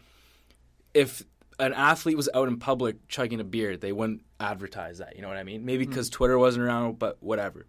[0.95, 1.23] if
[1.59, 5.17] an athlete was out in public chugging a beer, they wouldn't advertise that.
[5.17, 5.65] You know what I mean?
[5.65, 5.91] Maybe Hmm.
[5.91, 7.67] because Twitter wasn't around, but whatever.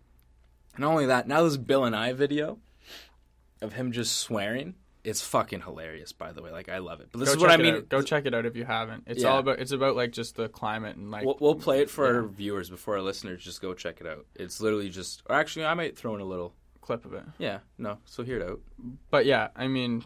[0.77, 2.60] Not only that, now this Bill Nye video
[3.62, 4.75] of him just swearing.
[5.03, 6.51] It's fucking hilarious, by the way.
[6.51, 7.08] Like I love it.
[7.12, 7.75] But this Go is what I mean.
[7.75, 7.89] out.
[7.89, 9.05] Go check it out if you haven't.
[9.08, 9.29] It's Yeah.
[9.29, 9.60] all about.
[9.60, 11.25] It's about like just the climate and like.
[11.25, 13.43] We'll, we'll play it for our viewers before our listeners.
[13.43, 14.25] Just go check it out.
[14.36, 15.23] It's literally just.
[15.27, 16.53] Or actually, I might throw in a little.
[16.82, 17.23] clip of it.
[17.38, 17.97] Yeah, no.
[18.05, 18.60] So hear it out.
[19.10, 20.03] But yeah, I mean,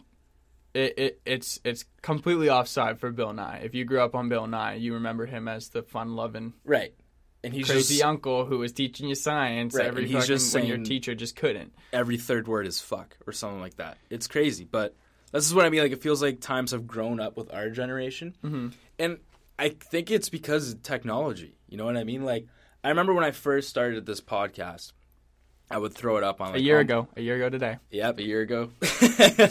[0.74, 3.62] it, it it's it's completely offside for Bill Nye.
[3.64, 6.94] If you grew up on Bill Nye, you remember him as the fun-loving, Right.
[7.44, 10.66] And he's crazy just uncle who was teaching you science Right, every he's just when
[10.66, 11.72] your saying- teacher just couldn't.
[11.92, 13.98] every third word is fuck or something like that.
[14.10, 14.96] It's crazy, but
[15.30, 15.82] this is what I mean.
[15.82, 18.68] Like it feels like times have grown up with our generation, Mm-hmm.
[18.98, 19.18] and
[19.58, 21.54] I think it's because of technology.
[21.68, 22.24] You know what I mean?
[22.24, 22.46] Like
[22.82, 24.92] I remember when I first started this podcast,
[25.70, 27.76] I would throw it up on like, a year all- ago, a year ago today.
[27.90, 28.70] Yep, a year ago.
[28.82, 29.50] I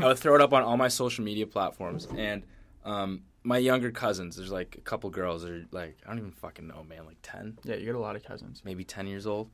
[0.00, 2.42] would throw it up on all my social media platforms, and
[2.84, 4.36] um, my younger cousins.
[4.36, 7.06] There's like a couple girls that are like I don't even fucking know, man.
[7.06, 8.62] Like ten, Yeah, you got a lot of cousins.
[8.64, 9.50] maybe 10 years old.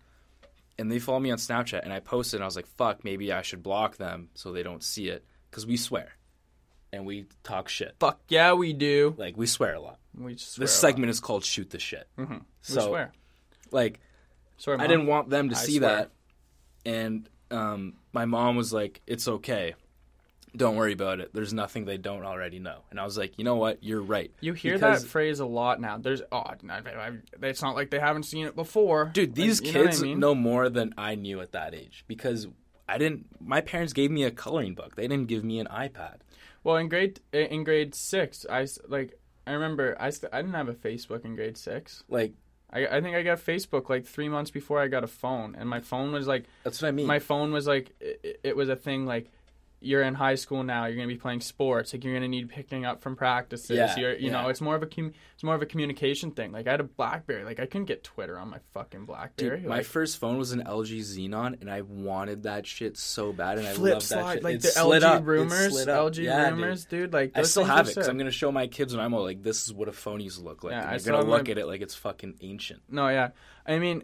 [0.81, 3.33] And they follow me on Snapchat, and I posted, and I was like, fuck, maybe
[3.33, 5.25] I should block them so they don't see it.
[5.51, 6.13] Because we swear.
[6.93, 7.97] And we talk shit.
[7.99, 9.15] Fuck yeah, we do.
[9.19, 9.99] Like, we swear a lot.
[10.17, 10.91] We swear This a lot.
[10.93, 12.07] segment is called Shoot the Shit.
[12.17, 12.33] Mm-hmm.
[12.35, 13.13] We So, swear.
[13.73, 13.99] like,
[14.59, 15.97] Swear, I didn't want them to I see swear.
[15.97, 16.11] that.
[16.87, 19.75] And um, my mom was like, it's okay.
[20.57, 21.31] Don't worry about it.
[21.35, 22.81] There's nothing they don't already know.
[22.91, 23.83] And I was like, you know what?
[23.85, 24.31] You're right.
[24.41, 25.99] You hear Because- that phrase a lot now.
[25.99, 29.61] There's oh, I- I- it's not like they haven't seen it before, Dude, Like, these
[29.61, 30.19] you know I kids mean?
[30.21, 32.47] know more than I knew at that age because
[32.89, 33.27] I didn't.
[33.41, 34.97] My parents gave me a coloring book.
[34.97, 36.17] They didn't give me an iPad.
[36.65, 40.69] Well, in grade in grade six, I, like I remember I st- I didn't have
[40.69, 42.03] a Facebook in grade six.
[42.09, 42.33] Like
[42.71, 45.69] I I think I got Facebook like three months before I got a phone, and
[45.69, 47.07] my phone was like that's what I mean.
[47.07, 49.31] my phone was like it, it was a thing like.
[49.81, 50.87] You're in high school now.
[50.87, 51.93] You're gonna be playing sports.
[51.93, 53.71] Like you're gonna need picking up from practices.
[53.77, 54.43] Yeah, you're, you yeah.
[54.43, 56.51] know, it's more of a com- it's more of a communication thing.
[56.51, 57.45] Like I had a BlackBerry.
[57.45, 59.61] Like I couldn't get Twitter on my fucking BlackBerry.
[59.61, 63.59] Dude, my first phone was an LG Xenon, and I wanted that shit so bad,
[63.59, 64.43] and I love that shit.
[64.43, 65.25] like It the LG up.
[65.25, 65.87] Rumors.
[65.87, 66.59] LG Yeah, dude.
[66.59, 67.13] rumors, dude.
[67.13, 68.09] Like I still have it because.
[68.09, 69.27] I'm gonna show my kids when I'm old.
[69.27, 70.73] Like this is what a phone used to look like.
[70.73, 72.83] Yeah, and I they're gonna my- look at it like it's fucking ancient.
[72.91, 73.29] No, yeah.
[73.65, 74.03] I mean,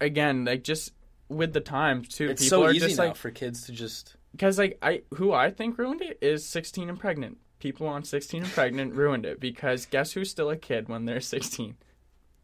[0.00, 0.92] again, like just
[1.28, 2.28] with the times too.
[2.28, 4.16] It's people so are easy just now like for kids to just.
[4.36, 7.38] Because like I who I think ruined it is 16 and pregnant.
[7.58, 11.22] People on 16 and pregnant ruined it because guess who's still a kid when they're
[11.22, 11.74] 16?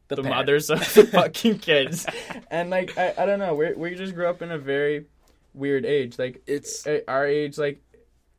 [0.08, 0.30] The, parent.
[0.30, 2.06] mothers of the fucking kids.
[2.50, 5.04] and like I, I don't know, we we just grew up in a very
[5.52, 6.18] weird age.
[6.18, 7.82] Like It's our age like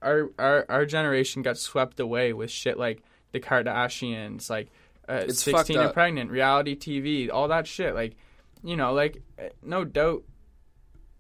[0.02, 4.72] our our our generation got swept away with shit like the Kardashians, like
[5.08, 7.94] uh, It's 16 and pregnant, reality TV, all that shit.
[7.94, 8.16] Like,
[8.64, 10.24] you know, like uh, no doubt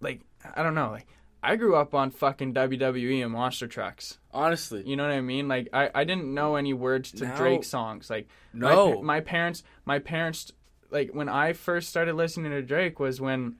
[0.02, 0.22] like
[0.56, 1.08] I don't know, like
[1.43, 4.17] I grew up on fucking WWE and monster trucks.
[4.32, 5.47] honestly You know what I mean?
[5.47, 8.10] Like I, I didn't know any words to Now- Drake songs.
[8.10, 8.95] Like no.
[8.95, 10.51] pa- my parents my parents
[10.89, 13.56] like when I first started listening to Drake was when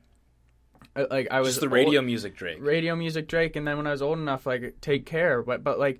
[0.96, 2.58] uh, like I was just the old- radio music, Drake.
[2.62, 5.78] radio music Drake and then when I was old enough like take care but but
[5.80, 6.00] like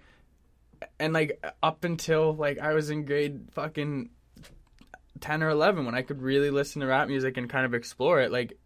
[1.00, 4.10] and like up until like I was in grade fucking
[5.22, 8.20] 10 or 11 when I could really listen to rap music and kind of explore
[8.22, 8.58] it like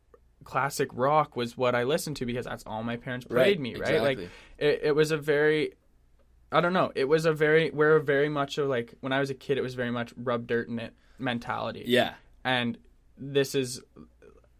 [0.48, 4.02] classic rock was what I listened to because that's all my parents played me right
[4.02, 4.18] like
[4.58, 5.74] it, it was a very
[6.54, 9.30] I don't know it was a very we're very much of like when I was
[9.30, 12.14] a kid it was very much rub dirt in it mentality yeah,
[12.46, 12.78] and
[13.18, 13.82] this is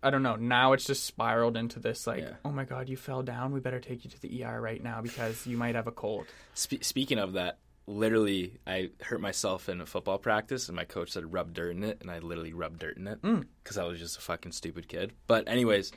[0.04, 0.36] I don't know.
[0.36, 2.34] Now it's just spiraled into this like, Yeah.
[2.46, 3.52] oh my god, you fell down.
[3.52, 6.28] We better take you to the ER right now because you might have a cold.
[6.54, 11.12] Spe- speaking of that, literally, I hurt myself in a football practice, and my coach
[11.12, 14.00] said rub dirt in it, and I literally rubbed dirt in it because I was
[14.00, 15.14] just a fucking stupid kid.
[15.26, 15.92] But anyways,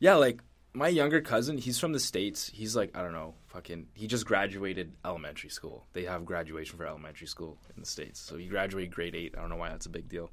[0.00, 0.40] yeah, like
[0.74, 2.50] my younger cousin, he's from the states.
[2.52, 3.86] He's like I don't know, fucking.
[3.94, 5.86] He just graduated elementary school.
[5.92, 9.34] They have graduation for elementary school in the states, so he graduated grade eight.
[9.36, 10.30] I don't know why that's a big deal,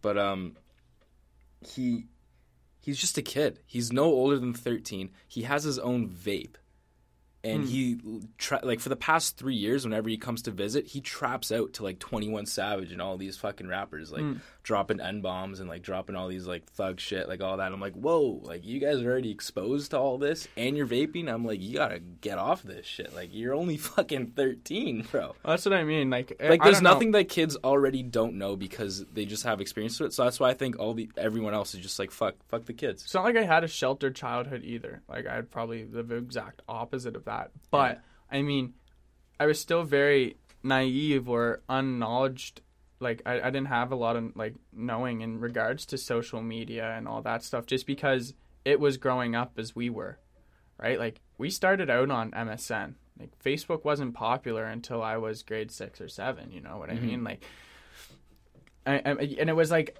[0.00, 0.56] but um,
[1.60, 2.06] he
[2.80, 3.60] he's just a kid.
[3.66, 5.10] He's no older than 13.
[5.26, 6.56] He has his own vape.
[7.44, 7.68] And hmm.
[7.68, 8.00] he
[8.38, 11.74] tra- like for the past 3 years whenever he comes to visit, he traps out
[11.74, 14.34] to like 21 Savage and all these fucking rappers like hmm.
[14.62, 17.72] dropping N bombs and like dropping all these like thug shit like all that.
[17.72, 21.32] I'm like, "Whoa, like you guys are already exposed to all this and you're vaping."
[21.32, 23.14] I'm like, "You got to get off this shit.
[23.14, 26.10] Like you're only fucking 13, bro." That's what I mean.
[26.10, 26.92] Like, Like there's don't know.
[26.92, 30.14] nothing that kids already don't know because they just have experience with it.
[30.14, 32.72] So that's why I think all the everyone else is just like fuck fuck the
[32.72, 33.04] kids.
[33.04, 35.02] It's not like I had a sheltered childhood either.
[35.08, 37.33] Like I had probably the exact opposite of that.
[37.70, 38.74] But I mean,
[39.38, 42.60] I was still very naive or unknowledged.
[43.00, 46.94] Like I, I didn't have a lot of like knowing in regards to social media
[46.96, 50.18] and all that stuff, just because it was growing up as we were,
[50.78, 50.98] right?
[50.98, 52.94] Like we started out on MSN.
[53.18, 56.50] Like Facebook wasn't popular until I was grade six or seven.
[56.50, 57.06] You know what I mm-hmm.
[57.06, 57.24] mean?
[57.24, 57.44] Like,
[58.86, 59.96] I, I, and it was like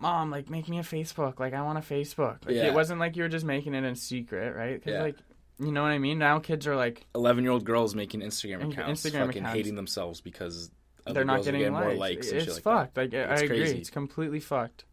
[0.00, 1.38] mom, like make me a Facebook.
[1.38, 2.44] Like I want a Facebook.
[2.46, 2.66] Like Yeah.
[2.66, 4.82] it wasn't like you were just making it in secret, right?
[4.82, 5.02] 'Cause, Yeah.
[5.02, 5.16] like
[5.60, 6.18] you know what I mean.
[6.18, 9.56] Now kids are like 11 year old girls making Instagram accounts, Instagram fucking accounts.
[9.56, 10.70] hating themselves because
[11.06, 11.98] other they're not girls are getting more likes.
[11.98, 12.94] likes and it's shit like fucked.
[12.94, 13.12] that.
[13.12, 13.62] Like I It's I agree.
[13.62, 14.84] It's completely fucked.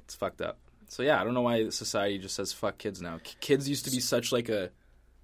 [0.00, 0.58] It's fucked up.
[0.88, 3.20] So yeah, I don't know why society just says fuck kids now.
[3.40, 4.70] Kids used to be such like a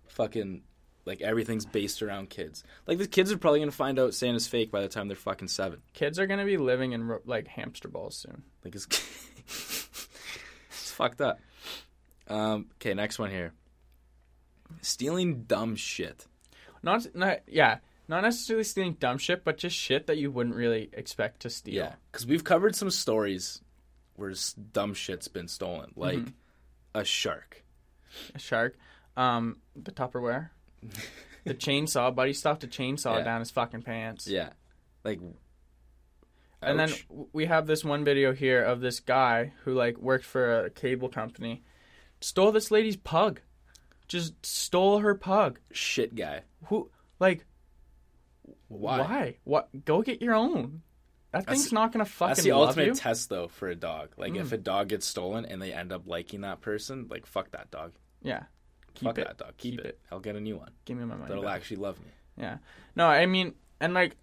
[0.09, 0.63] fucking
[1.05, 2.65] like everything's based around kids.
[2.87, 5.49] Like the kids are probably gonna find out Santa's fake by the time they're fucking
[5.49, 5.81] seven.
[5.93, 8.43] Kids are gonna be living in ro- like hamster balls soon.
[8.65, 8.87] Like it's
[10.69, 11.41] it's fucked up.
[12.29, 13.53] Um, okay, next one here.
[14.81, 16.27] Stealing dumb shit.
[16.83, 17.79] Not not yeah.
[18.09, 21.75] Not necessarily stealing dumb shit, but just shit that you wouldn't really expect to steal.
[21.75, 23.61] Yeah, because we've covered some stories
[24.15, 24.33] where
[24.73, 26.31] dumb shit's been stolen, like Mm-hmm.
[26.95, 27.65] a shark.
[28.35, 28.79] A shark.
[29.17, 30.51] Um, the Tupperware.
[31.45, 32.15] the chainsaw.
[32.15, 33.25] Buddy stuffed a chainsaw Yeah.
[33.25, 34.29] down his fucking pants.
[34.29, 34.51] Yeah,
[35.05, 35.19] like.
[36.63, 37.07] And then ouch.
[37.33, 41.09] we have this one video here of this guy who like worked for a cable
[41.09, 41.63] company,
[42.21, 43.41] stole this lady's pug,
[44.09, 45.59] just stole her pug.
[45.73, 46.43] shit guy.
[46.67, 47.45] Who like
[48.69, 48.99] Why?
[49.01, 49.37] why?
[49.45, 49.85] What?
[49.85, 50.83] Go get your own.
[51.33, 52.93] That That's- thing's not gonna fucking That's the ultimate you.
[52.93, 53.01] Mm.
[53.01, 54.11] test, though, for a dog.
[54.17, 57.51] Like, if a dog gets stolen and they end up liking that person, like, fuck
[57.51, 57.93] that dog.
[58.23, 58.45] yeah,
[58.95, 59.27] keep fuck it.
[59.27, 59.57] that dog.
[59.59, 59.87] Keep, Keep it.
[59.87, 60.01] it.
[60.11, 60.71] I'll get a new one.
[60.85, 61.29] Give me my money.
[61.29, 61.57] That'll back.
[61.57, 62.11] actually love me.
[62.39, 62.59] Yeah.
[62.95, 64.17] No, I mean, and like,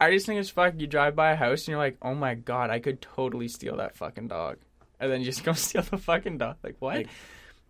[0.00, 0.74] I just think it's fuck.
[0.78, 3.76] You drive by a house and you're like, oh my god, I could totally steal
[3.78, 4.58] that fucking dog,
[5.00, 6.56] and then you just go steal the fucking dog.
[6.62, 6.94] Like what?
[6.96, 7.08] Like,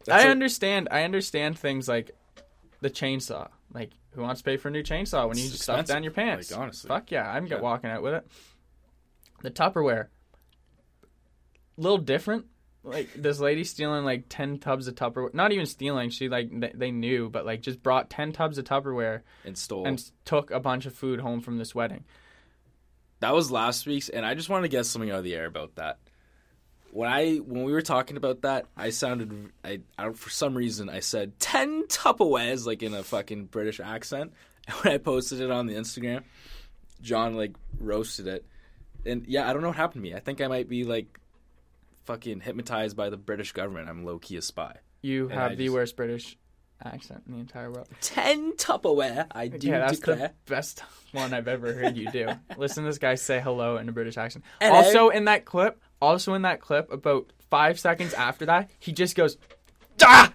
[0.07, 0.89] That's I understand.
[0.91, 2.11] I understand things like
[2.81, 3.49] the chainsaw.
[3.73, 6.13] Like, who wants to pay for a new chainsaw when you just stuff down your
[6.13, 6.51] pants?
[6.51, 6.89] like, honestly.
[6.89, 7.61] fuck yeah, I'm Yeah.
[7.61, 8.27] walking out with it.
[9.43, 10.09] The Tupperware,
[11.77, 12.47] little different.
[12.87, 15.33] Like this lady stealing like ten tubs of Tupperware.
[15.33, 16.11] Not even stealing.
[16.11, 19.87] She like they, they knew, but like just brought ten tubs of Tupperware And stole.
[19.87, 22.05] and took a bunch of food home from this wedding.
[23.21, 25.47] that was last week's, and I just wanted to get something out of the air
[25.47, 25.99] about that.
[26.95, 30.89] When I when we were talking about that, I sounded I, I for some reason
[30.89, 34.33] I said ten Tupperwares like in a fucking British accent.
[34.69, 36.23] And when I posted it on the Instagram,
[37.03, 38.47] John like roasted it,
[39.05, 40.15] and yeah, I don't know what happened to me.
[40.15, 41.19] I think I might be like
[42.05, 43.89] fucking hypnotized by the British government.
[43.89, 44.77] I'm low key a spy.
[45.03, 46.39] You And have I the just- worst British
[46.85, 47.89] accent in the entire world.
[48.03, 50.17] Ten Tupperware, I do yeah, that's declare.
[50.17, 52.29] the best one I've ever heard you do.
[52.57, 54.45] Listen to this guy say hello in a British accent.
[54.61, 54.75] Hello.
[54.75, 59.17] Also in that clip, also in that clip, about five seconds after that, he just
[59.17, 59.37] goes,
[60.03, 60.33] "Ah!"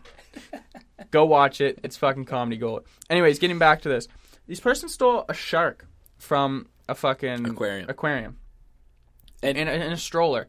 [1.12, 1.80] Go watch it.
[1.84, 2.84] It's fucking comedy gold.
[3.10, 4.08] Anyways, getting back to this,
[4.48, 7.90] these person stole a shark from a fucking Aquarium.
[7.90, 8.38] aquarium,
[9.42, 10.48] And- in, a, in a stroller.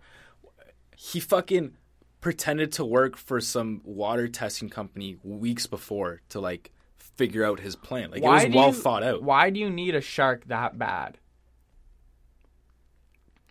[0.97, 1.77] He fucking
[2.21, 7.77] pretended to work for some water testing company weeks before to like figure out his
[7.77, 8.11] plan.
[8.11, 9.23] Like it was well you- thought out.
[9.23, 11.17] Why do you need a shark that bad?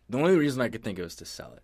[0.10, 1.62] The only reason I could think of is to sell it.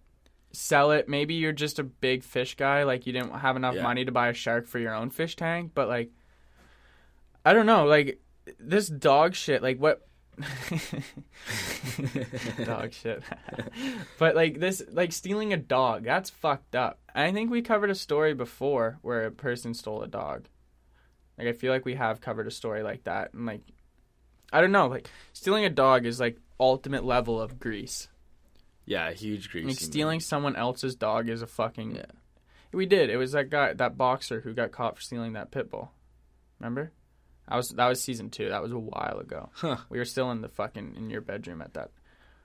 [0.55, 1.09] sell it.
[1.09, 3.83] Maybe you're just a big fish guy, like you didn't have enough Yeah.
[3.83, 6.11] money to buy a shark for your own fish tank, but like
[7.43, 8.21] I don't know, like
[8.59, 10.07] this dog shit, like what
[12.65, 13.23] dog shit.
[14.19, 16.99] but like this like stealing a dog, that's fucked up.
[17.13, 20.47] I think we covered a story before where a person stole a dog.
[21.37, 23.61] Like I feel like we have covered a story like that and like
[24.53, 28.07] I don't know, like stealing a dog is like ultimate level of grease.
[28.85, 29.67] Yeah, a huge greasy.
[29.67, 31.95] Like stealing someone else's dog is a fucking.
[31.95, 32.05] Yeah.
[32.71, 33.09] We did.
[33.09, 35.91] It was that guy, that boxer who got caught for stealing that pit bull.
[36.59, 36.91] Remember?
[37.47, 38.49] I was that was season two.
[38.49, 39.49] That was a while ago.
[39.53, 39.77] Huh.
[39.89, 41.91] We were still in the fucking in your bedroom at that.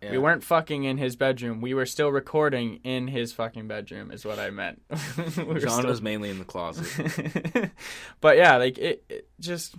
[0.03, 0.13] Yeah.
[0.13, 1.61] We weren't fucking in his bedroom.
[1.61, 4.11] We were still recording in his fucking bedroom.
[4.13, 4.81] Is what I meant.
[5.37, 7.71] We John still- was mainly in the closet.
[8.21, 9.29] but yeah, like it, it.
[9.41, 9.75] Just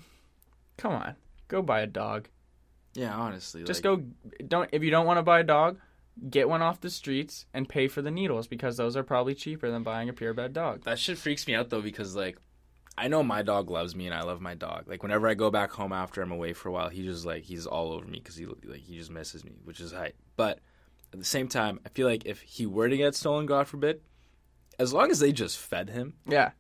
[0.77, 1.15] come on,
[1.47, 2.27] go buy a dog.
[2.93, 3.63] yeah, honestly.
[3.63, 4.03] Just like, go.
[4.47, 5.79] Don't if you don't want to buy a dog,
[6.29, 9.71] get one off the streets and pay for the needles because those are probably cheaper
[9.71, 10.83] than buying a purebred dog.
[10.83, 12.37] That shit freaks me out though because like
[12.97, 14.87] I know my dog loves me and I love my dog.
[14.87, 17.43] Like whenever I go back home after I'm away for a while, he just like
[17.43, 20.15] he's all over me because he like he just misses me, which is hype.
[20.35, 20.59] But
[21.13, 24.01] at the same time, I feel like if he were to get stolen, God forbid,
[24.79, 26.51] as long as they just fed him Yeah,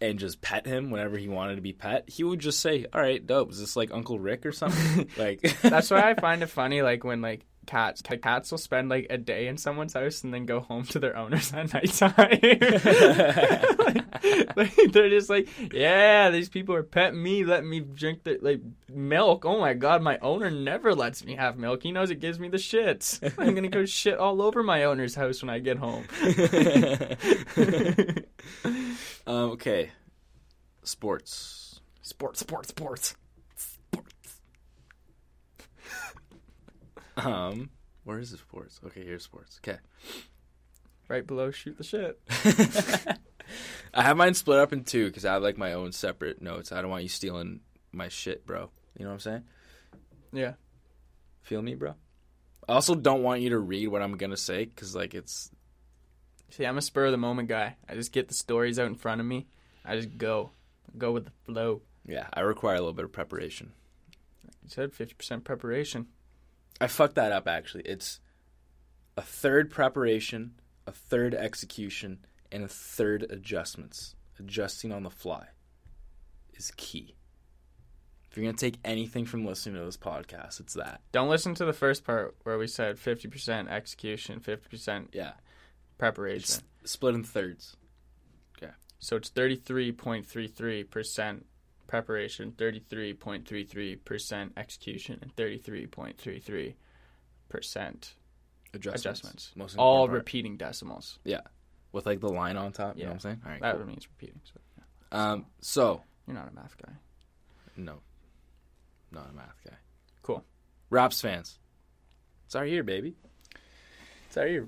[0.00, 3.00] and just pet him whenever he wanted to be pet, he would just say, "All
[3.00, 3.50] right, dope.
[3.50, 6.82] Is this like Uncle Rick or something?" like that's why I find it funny.
[6.82, 10.46] Like when like cats, cats will spend like a day in someone's house and then
[10.46, 12.14] go home to their owners at nighttime.
[13.78, 18.38] like, like, they're just like, yeah, these people are petting me, letting me drink the
[18.40, 19.44] like milk.
[19.44, 21.82] Oh my god, my owner never lets me have milk.
[21.82, 23.20] He knows it gives me the shits.
[23.38, 26.04] I'm gonna go shit all over my owner's house when I get home.
[29.26, 29.92] um, okay,
[30.82, 31.80] sports.
[32.02, 33.14] sports, sports, sports.
[37.16, 37.70] Um,
[38.04, 38.80] where is the sports?
[38.86, 39.60] Okay, here's sports.
[39.62, 39.78] Okay.
[41.08, 42.20] Right below, shoot the shit.
[43.94, 46.72] I have mine split up in two because I have like my own separate notes.
[46.72, 47.60] I don't want you stealing
[47.92, 48.70] my shit, bro.
[48.96, 49.42] You know what I'm saying?
[50.32, 50.52] Yeah.
[51.42, 51.94] Feel me, bro?
[52.68, 55.50] I also don't want you to read what I'm gonna say because like it's
[56.50, 57.76] See, I'm a spur of the moment guy.
[57.88, 59.46] I just get the stories out in front of me.
[59.86, 60.50] I just go,
[60.98, 61.80] go with the flow.
[62.06, 62.26] yeah.
[62.32, 63.72] I require a little bit of preparation.
[64.44, 66.08] Like You said 50% preparation.
[66.82, 67.84] I fucked that up actually.
[67.84, 68.20] It's
[69.16, 72.18] a third preparation, a third execution,
[72.50, 74.14] and a third adjustments.
[74.38, 75.46] Adjusting on the fly
[76.54, 77.14] is key.
[78.30, 81.02] If you're gonna take anything from listening to this podcast, it's that.
[81.12, 85.34] Don't listen to the first part where we said 50% execution, 50% Yeah.
[85.98, 86.62] preparation.
[86.82, 87.76] It's split in thirds.
[88.56, 88.72] Okay.
[88.98, 91.44] So it's 33.33%
[91.92, 96.74] preparation, 33.33% execution, and 33.33%
[97.52, 98.14] Adjustments.
[99.04, 99.52] adjustments.
[99.54, 100.14] Most All part.
[100.16, 101.18] repeating decimals.
[101.22, 101.42] Yeah.
[101.92, 102.96] With like the line on top.
[102.96, 103.08] You Yeah.
[103.08, 103.42] know what I'm saying?
[103.44, 103.60] All right.
[103.60, 103.84] That cool.
[103.84, 104.40] means repeating.
[104.44, 104.58] So
[105.14, 105.44] Um.
[105.60, 106.94] So you're not a math guy.
[107.76, 108.00] no,
[109.10, 109.76] not a math guy.
[110.22, 110.42] Cool.
[110.88, 111.58] Raps fans,
[112.46, 113.14] it's our year, baby.
[114.28, 114.66] It's our year.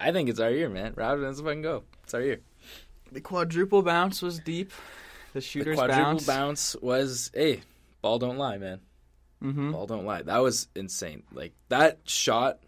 [0.00, 0.94] I think it's our year, man.
[0.96, 1.84] Raps fans, can go.
[2.02, 2.40] It's our year.
[3.12, 4.72] The quadruple bounce was deep.
[5.32, 6.26] The The quadruple bounce.
[6.26, 6.76] bounce.
[6.80, 7.60] was hey,
[8.00, 8.80] ball don't lie, man.
[9.42, 9.72] Mm-hmm.
[9.72, 10.22] Ball don't lie.
[10.22, 11.22] That was insane.
[11.32, 12.58] Like that shot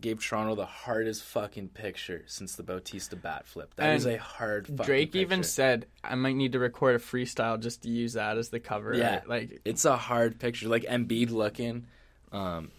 [0.00, 3.72] gave Toronto the hardest fucking picture since the Bautista bat flip.
[3.76, 4.66] That And a hard.
[4.66, 5.48] Fucking Drake even picture.
[5.50, 8.94] said, "I might need to record a freestyle just to use that as the cover."
[8.94, 9.16] Yeah.
[9.16, 10.68] art." like It's a hard picture.
[10.68, 11.86] Like Embiid looking,
[12.32, 12.70] um,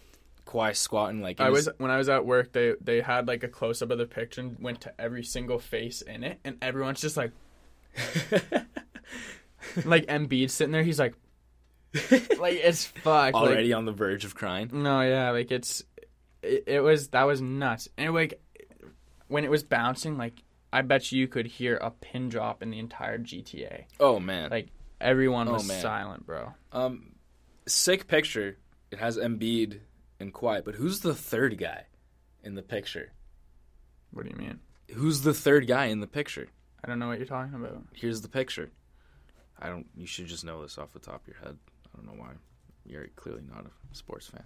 [0.46, 1.20] Kawhi squatting.
[1.22, 2.52] Like I was when I was at work.
[2.52, 5.58] They they had like a close up of the picture and went to every single
[5.58, 7.32] face in it, and everyone's just like,
[9.84, 10.82] like Embiid sitting there.
[10.82, 11.14] He's like,
[12.38, 13.34] like it's fucked.
[13.34, 14.70] like- already on the verge of crying.
[14.72, 15.82] no, yeah, like it's
[16.42, 17.88] it, it was that was nuts.
[17.96, 18.40] And like
[19.28, 20.42] when it was bouncing, like
[20.72, 23.84] I bet you could hear a pin drop in the entire GTA.
[24.00, 24.50] Oh man.
[24.50, 24.68] Like
[25.00, 25.80] everyone Oh, was man.
[25.80, 26.52] silent, bro.
[26.72, 27.12] um,
[27.66, 28.58] sick picture.
[28.90, 29.80] It has Embiid
[30.20, 31.86] and Quiet, but who's the third guy
[32.44, 33.12] in the picture?
[34.12, 34.60] What do you mean?
[34.94, 36.46] Who's the third guy in the picture?
[36.84, 37.82] I don't know what you're talking about.
[37.94, 38.70] Here's the picture.
[39.58, 39.86] I don't.
[39.96, 41.56] You should just know this off the top of your head.
[41.86, 42.32] I don't know why.
[42.84, 44.44] You're clearly not a sports fan.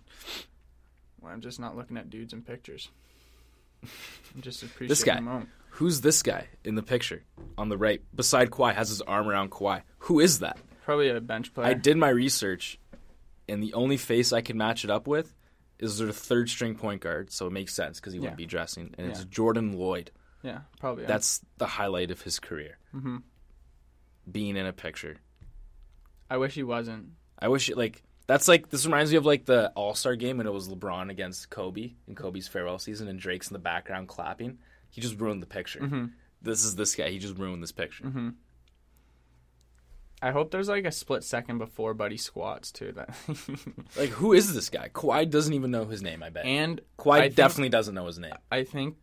[1.21, 2.89] Well, I'm just not looking at dudes in pictures.
[3.83, 5.17] I'm just appreciating guy.
[5.17, 5.49] the moment.
[5.71, 7.25] Who's this guy in the picture
[7.57, 8.75] on the right beside Kawhi?
[8.75, 9.83] Has his arm around Kawhi.
[10.01, 10.59] Who is that?
[10.85, 11.67] Probably a bench player.
[11.67, 12.79] I did my research,
[13.49, 15.35] and the only face I can match it up with
[15.79, 17.33] is their third string point guard.
[17.33, 18.23] So it makes sense because he Yeah.
[18.23, 19.27] wouldn't be dressing, and it's Yeah.
[19.31, 20.09] Jordan Loyd.
[20.43, 21.05] Yeah, probably.
[21.07, 22.79] That's the highlight of his career.
[22.95, 23.23] Mhm.
[24.31, 25.17] Being in a picture.
[26.31, 27.11] I wish he wasn't.
[27.39, 30.37] I wish it like that's like this reminds me of like the All Star game
[30.39, 34.09] when it was LeBron against Kobe in Kobe's farewell season and Drake's in the background
[34.09, 34.59] clapping.
[34.91, 35.81] He just ruined the picture.
[35.81, 36.13] Mhm.
[36.43, 37.09] This is this guy.
[37.11, 38.05] He just ruined this picture.
[38.05, 38.35] Mhm.
[40.21, 42.93] I hope there's like a split second before Buddy squats too.
[42.93, 43.17] That
[43.97, 44.89] Like who is this guy?
[44.93, 46.23] Kawhi doesn't even know his name.
[46.23, 46.45] I bet.
[46.45, 48.35] and Kawhi I think- definitely doesn't know his name.
[48.51, 48.97] I think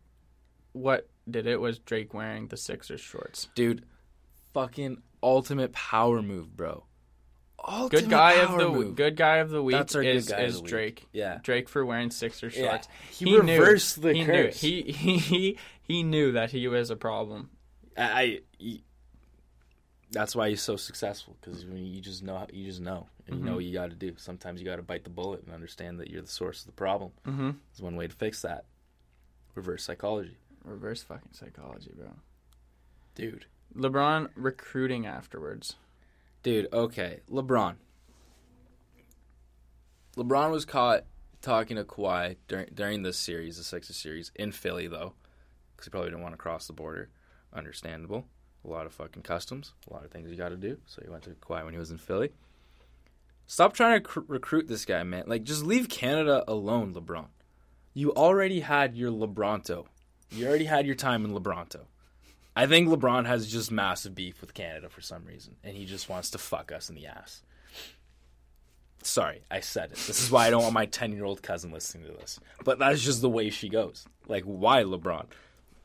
[0.72, 3.48] what did it was Drake wearing the Sixers shorts.
[3.54, 3.84] Dude,
[4.54, 6.84] fucking ultimate power move, bro.
[7.66, 8.94] Ultimate Good guy of the move.
[8.96, 10.70] good guy of the week That's our good is, of is the week.
[10.70, 11.06] Drake.
[11.12, 11.38] Yeah.
[11.42, 12.68] Drake for wearing Sixer Yeah.
[12.70, 12.88] shorts.
[13.10, 14.62] He reversed the he curse.
[14.62, 17.50] Knew, he, he he he knew that he was a problem.
[17.96, 18.82] I, I he-
[20.12, 23.54] that's why he's so successful because you just know you just know and you know
[23.56, 24.12] what you got to do.
[24.16, 26.72] Sometimes you got to bite the bullet and understand that you're the source of the
[26.72, 27.10] problem.
[27.26, 27.50] Mm-hmm.
[27.72, 28.66] There's one way to fix that.
[29.56, 30.36] Reverse psychology,
[30.66, 32.10] Reverse fucking psychology, bro.
[33.14, 33.46] dude.
[33.74, 35.76] LeBron recruiting afterwards.
[36.42, 37.76] Dude, okay, LeBron.
[40.16, 41.04] LeBron was caught
[41.42, 45.12] talking to Kawhi during during this series, the Sixers series, in Philly though,
[45.74, 47.10] because he probably didn't want to cross the border.
[47.52, 48.26] Understandable.
[48.64, 50.78] A lot of fucking customs, a lot of things you got to do.
[50.86, 52.32] So he went to Kawhi when he was in Philly.
[53.46, 55.24] Stop trying to cr- recruit this guy, man.
[55.28, 57.26] Like, just leave Canada alone, LeBron.
[57.94, 59.86] You already had your LeBronto.
[60.30, 61.80] You already had your time in LeBronto.
[62.54, 66.08] I think LeBron has just massive beef with Canada for some reason, and he just
[66.08, 67.42] wants to fuck us in the ass.
[69.02, 69.98] Sorry, I said it.
[69.98, 72.40] This is why I don't want my 10 year old cousin listening to this.
[72.64, 74.06] But that's just the way she goes.
[74.26, 75.26] Like, why, LeBron?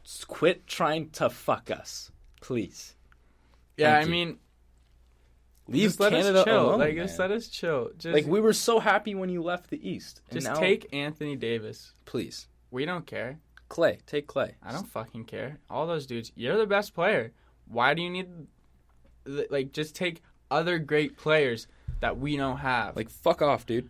[0.03, 2.95] Just quit trying to fuck us, please.
[3.77, 4.11] Yeah, Thank I you.
[4.11, 4.37] mean,
[5.67, 6.65] Leave let Canada us chill.
[6.69, 6.79] alone.
[6.79, 7.05] like, man.
[7.07, 7.91] just let us chill.
[7.97, 10.21] Just, like, we were so happy when you left the East.
[10.29, 11.93] and just now- take Anthony Davis.
[12.05, 12.47] Please.
[12.71, 13.39] We don't care.
[13.71, 13.99] Clay.
[14.05, 14.55] Take Clay.
[14.61, 15.57] I don't fucking care.
[15.69, 16.33] All those dudes.
[16.35, 17.31] You're the best player.
[17.69, 18.27] Why do you need,
[19.25, 21.67] like, just take other great players
[22.01, 22.97] that we don't have?
[22.97, 23.89] Like, fuck off, dude.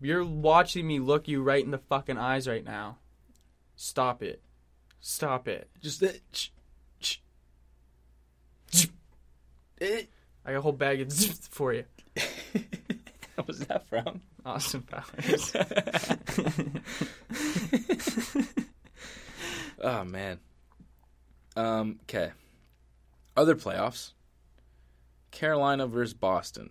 [0.00, 2.98] You're watching me look you right in the fucking eyes right now.
[3.76, 4.42] Stop it.
[4.98, 5.70] Stop it.
[5.80, 6.02] Just.
[6.32, 6.50] Ch-
[9.80, 10.02] eh.
[10.44, 11.12] I got a whole bag of
[11.50, 11.84] for you.
[13.36, 14.22] what was that from?
[14.44, 15.52] Austin Powers.
[19.82, 20.40] oh man.
[21.56, 21.98] Um.
[22.02, 22.32] Okay.
[23.36, 24.12] Other playoffs.
[25.30, 26.70] Carolina versus Boston.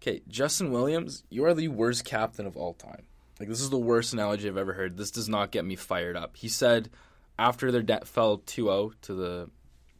[0.00, 3.02] Okay, Justin Williams, you are the worst captain of all time.
[3.38, 4.96] Like this is the worst analogy I've ever heard.
[4.96, 6.36] This does not get me fired up.
[6.36, 6.90] He said
[7.38, 9.50] after their de- fell 2-0 to the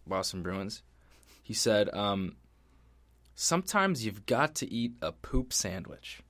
[0.07, 0.83] Boston Bruins,
[1.43, 2.37] he said, um,
[3.35, 6.23] "Sometimes you've got to eat a poop sandwich."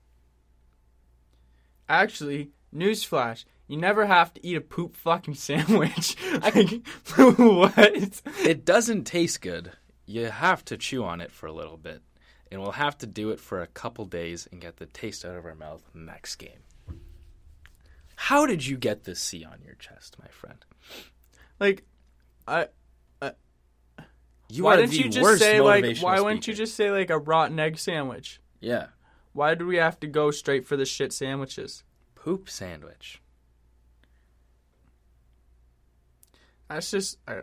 [1.88, 3.44] Actually, newsflash.
[3.70, 6.16] You never have to eat a poop fucking sandwich.
[6.42, 6.84] Like,
[7.16, 8.20] what?
[8.44, 9.70] it doesn't taste good.
[10.06, 12.02] You have to chew on it for a little bit.
[12.50, 15.36] And we'll have to do it for a couple days and get the taste out
[15.36, 16.64] of our mouth next game.
[18.16, 20.64] How did you get this C on your chest, my friend?
[21.60, 21.84] Like,
[22.48, 22.66] I.
[24.48, 25.98] You why didn't you just say like?
[25.98, 28.40] Why wouldn't you just say like a rotten egg sandwich?
[28.60, 28.86] Yeah.
[29.32, 31.84] Why do we have to go straight for the shit sandwiches?
[32.16, 33.22] Poop sandwich.
[36.70, 37.40] That's just I,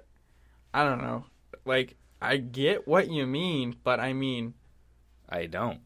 [0.74, 1.26] I don't know.
[1.66, 4.54] Like I get what you mean, but I mean,
[5.30, 5.82] I don't.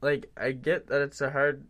[0.00, 1.66] like I get that it's a hard,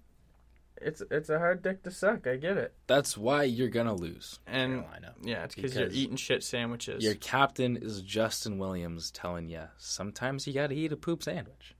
[0.81, 2.27] it's it's a hard dick to suck.
[2.27, 4.39] I get it, That's why you're gonna lose.
[4.47, 5.15] and Carolina.
[5.23, 7.05] yeah, it's because you're eating shit sandwiches.
[7.05, 11.75] Your captain is Justin Williams telling you sometimes you gotta eat a poop sandwich.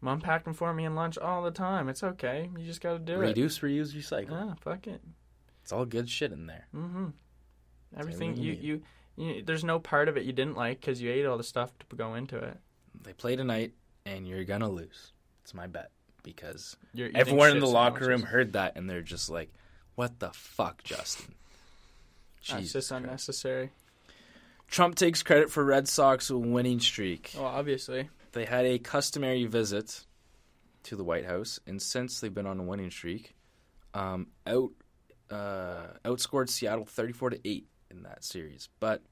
[0.00, 1.88] Mom packed them for me in lunch all the time.
[1.88, 2.48] It's okay.
[2.56, 3.28] You just got to do it.
[3.28, 4.28] Reduce, reuse, recycle.
[4.32, 5.00] Ah, fuck it.
[5.62, 6.66] It's all good shit in there.
[6.76, 7.06] Mm-hmm.
[7.96, 8.82] Everything you, you
[9.16, 11.44] you you there's no part of it you didn't like because you ate all the
[11.44, 12.58] stuff to go into it.
[13.02, 13.72] They play tonight,
[14.04, 15.12] and you're gonna lose.
[15.42, 15.90] It's my bet
[16.22, 19.50] because eating everyone in the locker room heard that, and they're just like,
[19.94, 21.34] "What the fuck, Justin?"
[22.38, 23.04] That's Jesus just Christ.
[23.04, 23.70] unnecessary.
[24.68, 27.32] Trump takes credit for Red Sox winning streak.
[27.36, 28.10] Well, obviously.
[28.32, 30.04] They had a customary visit
[30.84, 33.34] to the White House, and since they've been on a winning streak,
[33.94, 34.70] um, out
[35.30, 37.66] uh, outscored Seattle 34 to 8
[37.96, 38.68] in that series.
[38.80, 39.02] But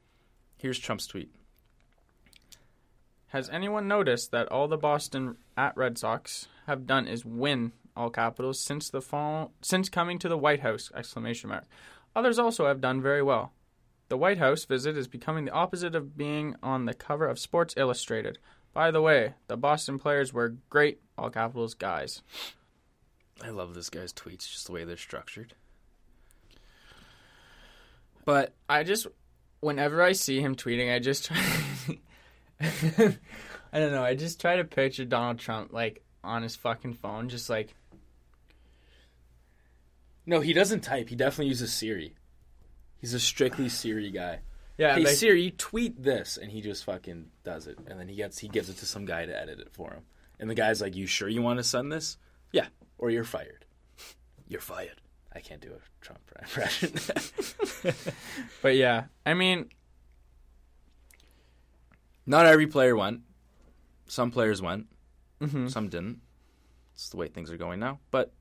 [0.59, 1.31] here's Trump's tweet.
[3.29, 8.11] Has anyone noticed that all the Boston at Red Sox have done is win all
[8.11, 11.65] capitals since the fall since coming to the White House exclamation mark.
[12.17, 13.53] Others also have done very well.
[14.09, 17.75] The White House visit is becoming the opposite of being on the cover of Sports
[17.77, 18.39] Illustrated.
[18.73, 22.23] By the way, the Boston players were great all capitals guys.
[23.43, 25.55] I love this guy's tweets, just the way they're structured.
[28.25, 29.07] But I just
[29.61, 31.37] whenever I see him tweeting, I just try
[32.61, 37.29] I don't know, I just try to picture Donald Trump like on his fucking phone
[37.29, 37.75] just like
[40.27, 41.09] no, he doesn't type.
[41.09, 42.15] He definitely uses Siri.
[42.97, 44.41] He's a strictly Siri guy.
[44.79, 48.15] yeah, hey like, Siri, tweet this, and he just fucking does it, and then he
[48.15, 50.03] gets he gives it to some guy to edit it for him,
[50.41, 52.17] and the guy's like, "You sure you want to send this?
[52.53, 53.67] Yeah, or you're fired.
[54.49, 55.01] You're fired.
[55.35, 56.93] I can't do a Trump impression.
[58.63, 59.69] but yeah, I mean,
[62.27, 63.21] Not every player went.
[64.07, 64.87] Some players went.
[65.41, 65.71] mhm.
[65.71, 66.21] Some didn't.
[66.95, 67.99] It's the way things are going now.
[68.11, 68.33] But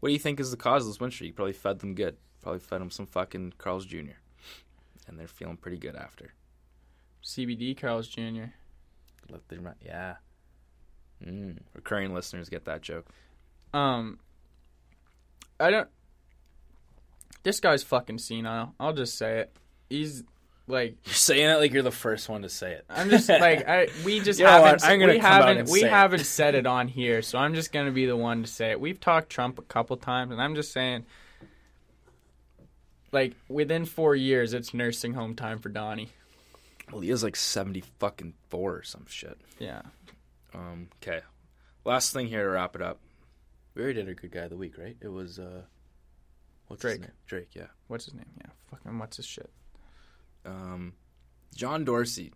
[0.00, 1.28] what do you think is the cause of this win streak?
[1.28, 2.16] You probably fed them good.
[2.42, 4.18] Probably fed them some fucking Carl's Jr.
[5.08, 6.34] And they're feeling pretty good after.
[7.24, 8.52] CBD Carl's Jr.
[9.30, 10.16] Let them, yeah.
[11.24, 11.58] Mm.
[11.72, 13.06] Recurring listeners get that joke.
[13.72, 14.18] Um,
[15.58, 15.88] I don't.
[17.44, 18.74] This guy's fucking senile.
[18.80, 19.56] I'll just say it.
[19.88, 20.24] He's
[20.66, 22.84] like You're saying it like you're the first one to say it.
[22.90, 23.88] I'm just like I.
[24.04, 24.82] We just You know haven't.
[24.82, 24.84] what?
[24.84, 25.68] I'm gonna we haven't.
[25.70, 25.90] We say it.
[25.90, 28.80] haven't said it on here, so I'm just gonna be the one to say it.
[28.80, 31.04] We've talked Trump a couple times, and I'm just saying.
[33.12, 36.08] Like within four years, it's nursing home time for Donnie.
[36.90, 39.38] Well, he is like 70 fucking four or some shit.
[39.58, 39.82] Yeah.
[40.52, 41.20] Um, okay.
[41.84, 42.98] Last thing here to wrap it up.
[43.74, 44.96] We already did a good guy of the week, right?
[45.00, 45.62] It was, uh,
[46.74, 47.10] what's Drake.
[47.26, 47.66] Drake, yeah.
[47.88, 48.30] What's his name?
[48.38, 48.50] Yeah.
[48.70, 49.50] Fucking what's his shit?
[50.44, 50.94] Um,
[51.54, 52.32] John Dorsey.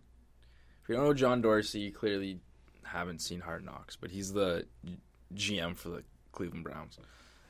[0.83, 2.39] If you don't know John Dorsey, you clearly
[2.83, 4.65] haven't seen Hard Knocks, but he's the
[5.35, 6.97] GM for the Cleveland Browns.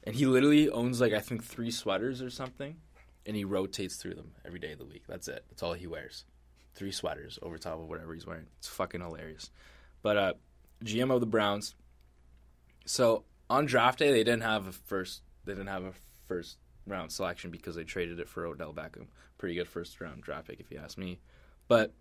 [0.04, 2.76] And he literally owns like I think three sweaters or something,
[3.26, 5.04] and he rotates through them every day of the week.
[5.08, 5.46] That's it.
[5.50, 6.26] That's all he wears.
[6.76, 8.48] Three sweaters over top of whatever he's wearing.
[8.58, 9.52] It's fucking hilarious.
[10.02, 10.34] But uh,
[10.84, 11.76] GM of the Browns.
[12.86, 15.22] So on draft day, they didn't have a first.
[15.46, 15.94] They didn't have a
[16.28, 16.58] first
[16.90, 19.08] round selection because they traded it for Odell Beckham.
[19.38, 21.20] Pretty good first round draft pick, if you ask me.
[21.68, 21.94] But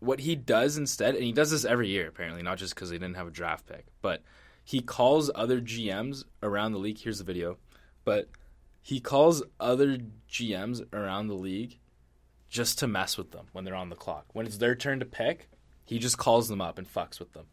[0.00, 2.98] what he does instead, and he does this every year apparently, not just because they
[2.98, 4.22] didn't have a draft pick, but
[4.64, 6.98] he calls other GMs around the league.
[6.98, 7.58] Here's the video,
[8.04, 8.28] but
[8.82, 11.78] he calls other GMs around the league
[12.48, 14.26] just to mess with them when they're on the clock.
[14.32, 15.48] When it's their turn to pick,
[15.84, 17.46] he just calls them up and fucks with them.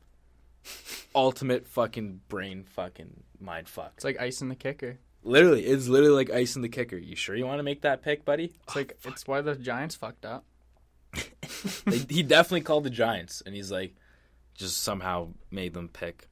[1.15, 3.93] Ultimate fucking brain fucking mind fuck.
[3.95, 4.99] It's like icing the kicker.
[5.27, 6.97] Literally, it's literally like icing the kicker.
[6.97, 8.45] You sure you want to make that pick, buddy?
[8.45, 10.45] It's oh, like it's why the Giants fucked up.
[11.85, 13.95] They- he definitely called the Giants, and he's like,
[14.53, 16.29] just somehow made them pick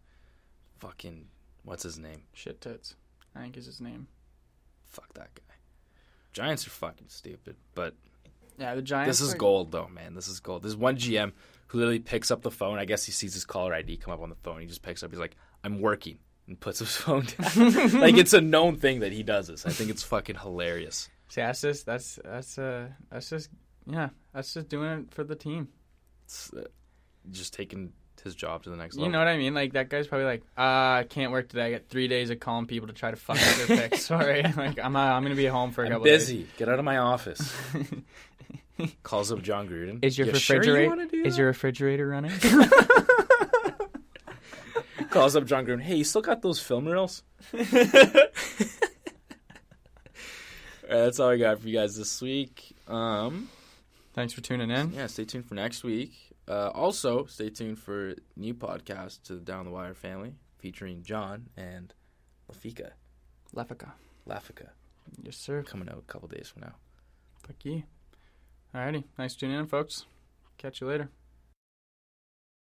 [0.79, 1.27] fucking
[1.63, 2.23] what's his name?
[2.33, 2.95] Shit tits.
[3.35, 4.07] I think is his name.
[4.85, 5.55] Fuck that guy.
[6.33, 7.95] Giants are fucking stupid, but
[8.57, 9.19] Yeah, the Giants.
[9.19, 10.13] this is are- gold though, man.
[10.15, 10.63] This is gold.
[10.63, 11.31] There's one GM
[11.67, 12.77] who literally picks up the phone.
[12.77, 14.61] I guess he sees his caller ID come up on the phone.
[14.61, 15.09] He just picks up.
[15.11, 17.99] He's like, "I'm working," and puts his phone down.
[17.99, 19.65] like it's a known thing that he does this.
[19.65, 21.09] I think it's fucking hilarious.
[21.29, 23.49] See, that's just that's that's uh that's just
[23.87, 25.67] yeah that's just doing it for the team.
[26.25, 26.63] It's uh,
[27.31, 27.93] just taking
[28.23, 29.07] his job to the next level.
[29.07, 29.53] You know what I mean?
[29.53, 30.61] Like that guy's probably like, uh,
[31.01, 31.65] I can't work today.
[31.65, 34.05] I got three days of calling people to try to fuck up their picks.
[34.05, 36.47] Sorry, like I'm uh, I'm gonna be home for a I'm couple busy.
[36.57, 37.55] Get out of my office.
[39.03, 40.03] Calls up Jon Gruden.
[40.03, 42.31] Is your "You sure you refrigerator is your refrigerator running?
[45.15, 45.81] Calls up Jon Gruden.
[45.81, 47.23] Hey, you still got those film reels?
[47.53, 48.29] all right,
[50.89, 52.75] that's all I got for you guys this week.
[52.89, 53.47] Um,
[54.13, 54.91] Thanks for tuning in.
[54.91, 56.11] yeah, stay tuned for next week.
[56.49, 61.47] Uh, also, stay tuned for new podcast to the Down the Wire family featuring John
[61.55, 61.93] and
[62.51, 62.89] Lafika
[63.55, 63.91] Lafika.
[64.27, 64.67] Lafika
[65.23, 65.63] Yes, sir.
[65.63, 66.75] coming out a couple days from now.
[67.47, 67.83] Fuck you.
[68.75, 69.05] Alrighty.
[69.17, 70.05] Nice tuning in, folks.
[70.57, 71.09] Catch you later.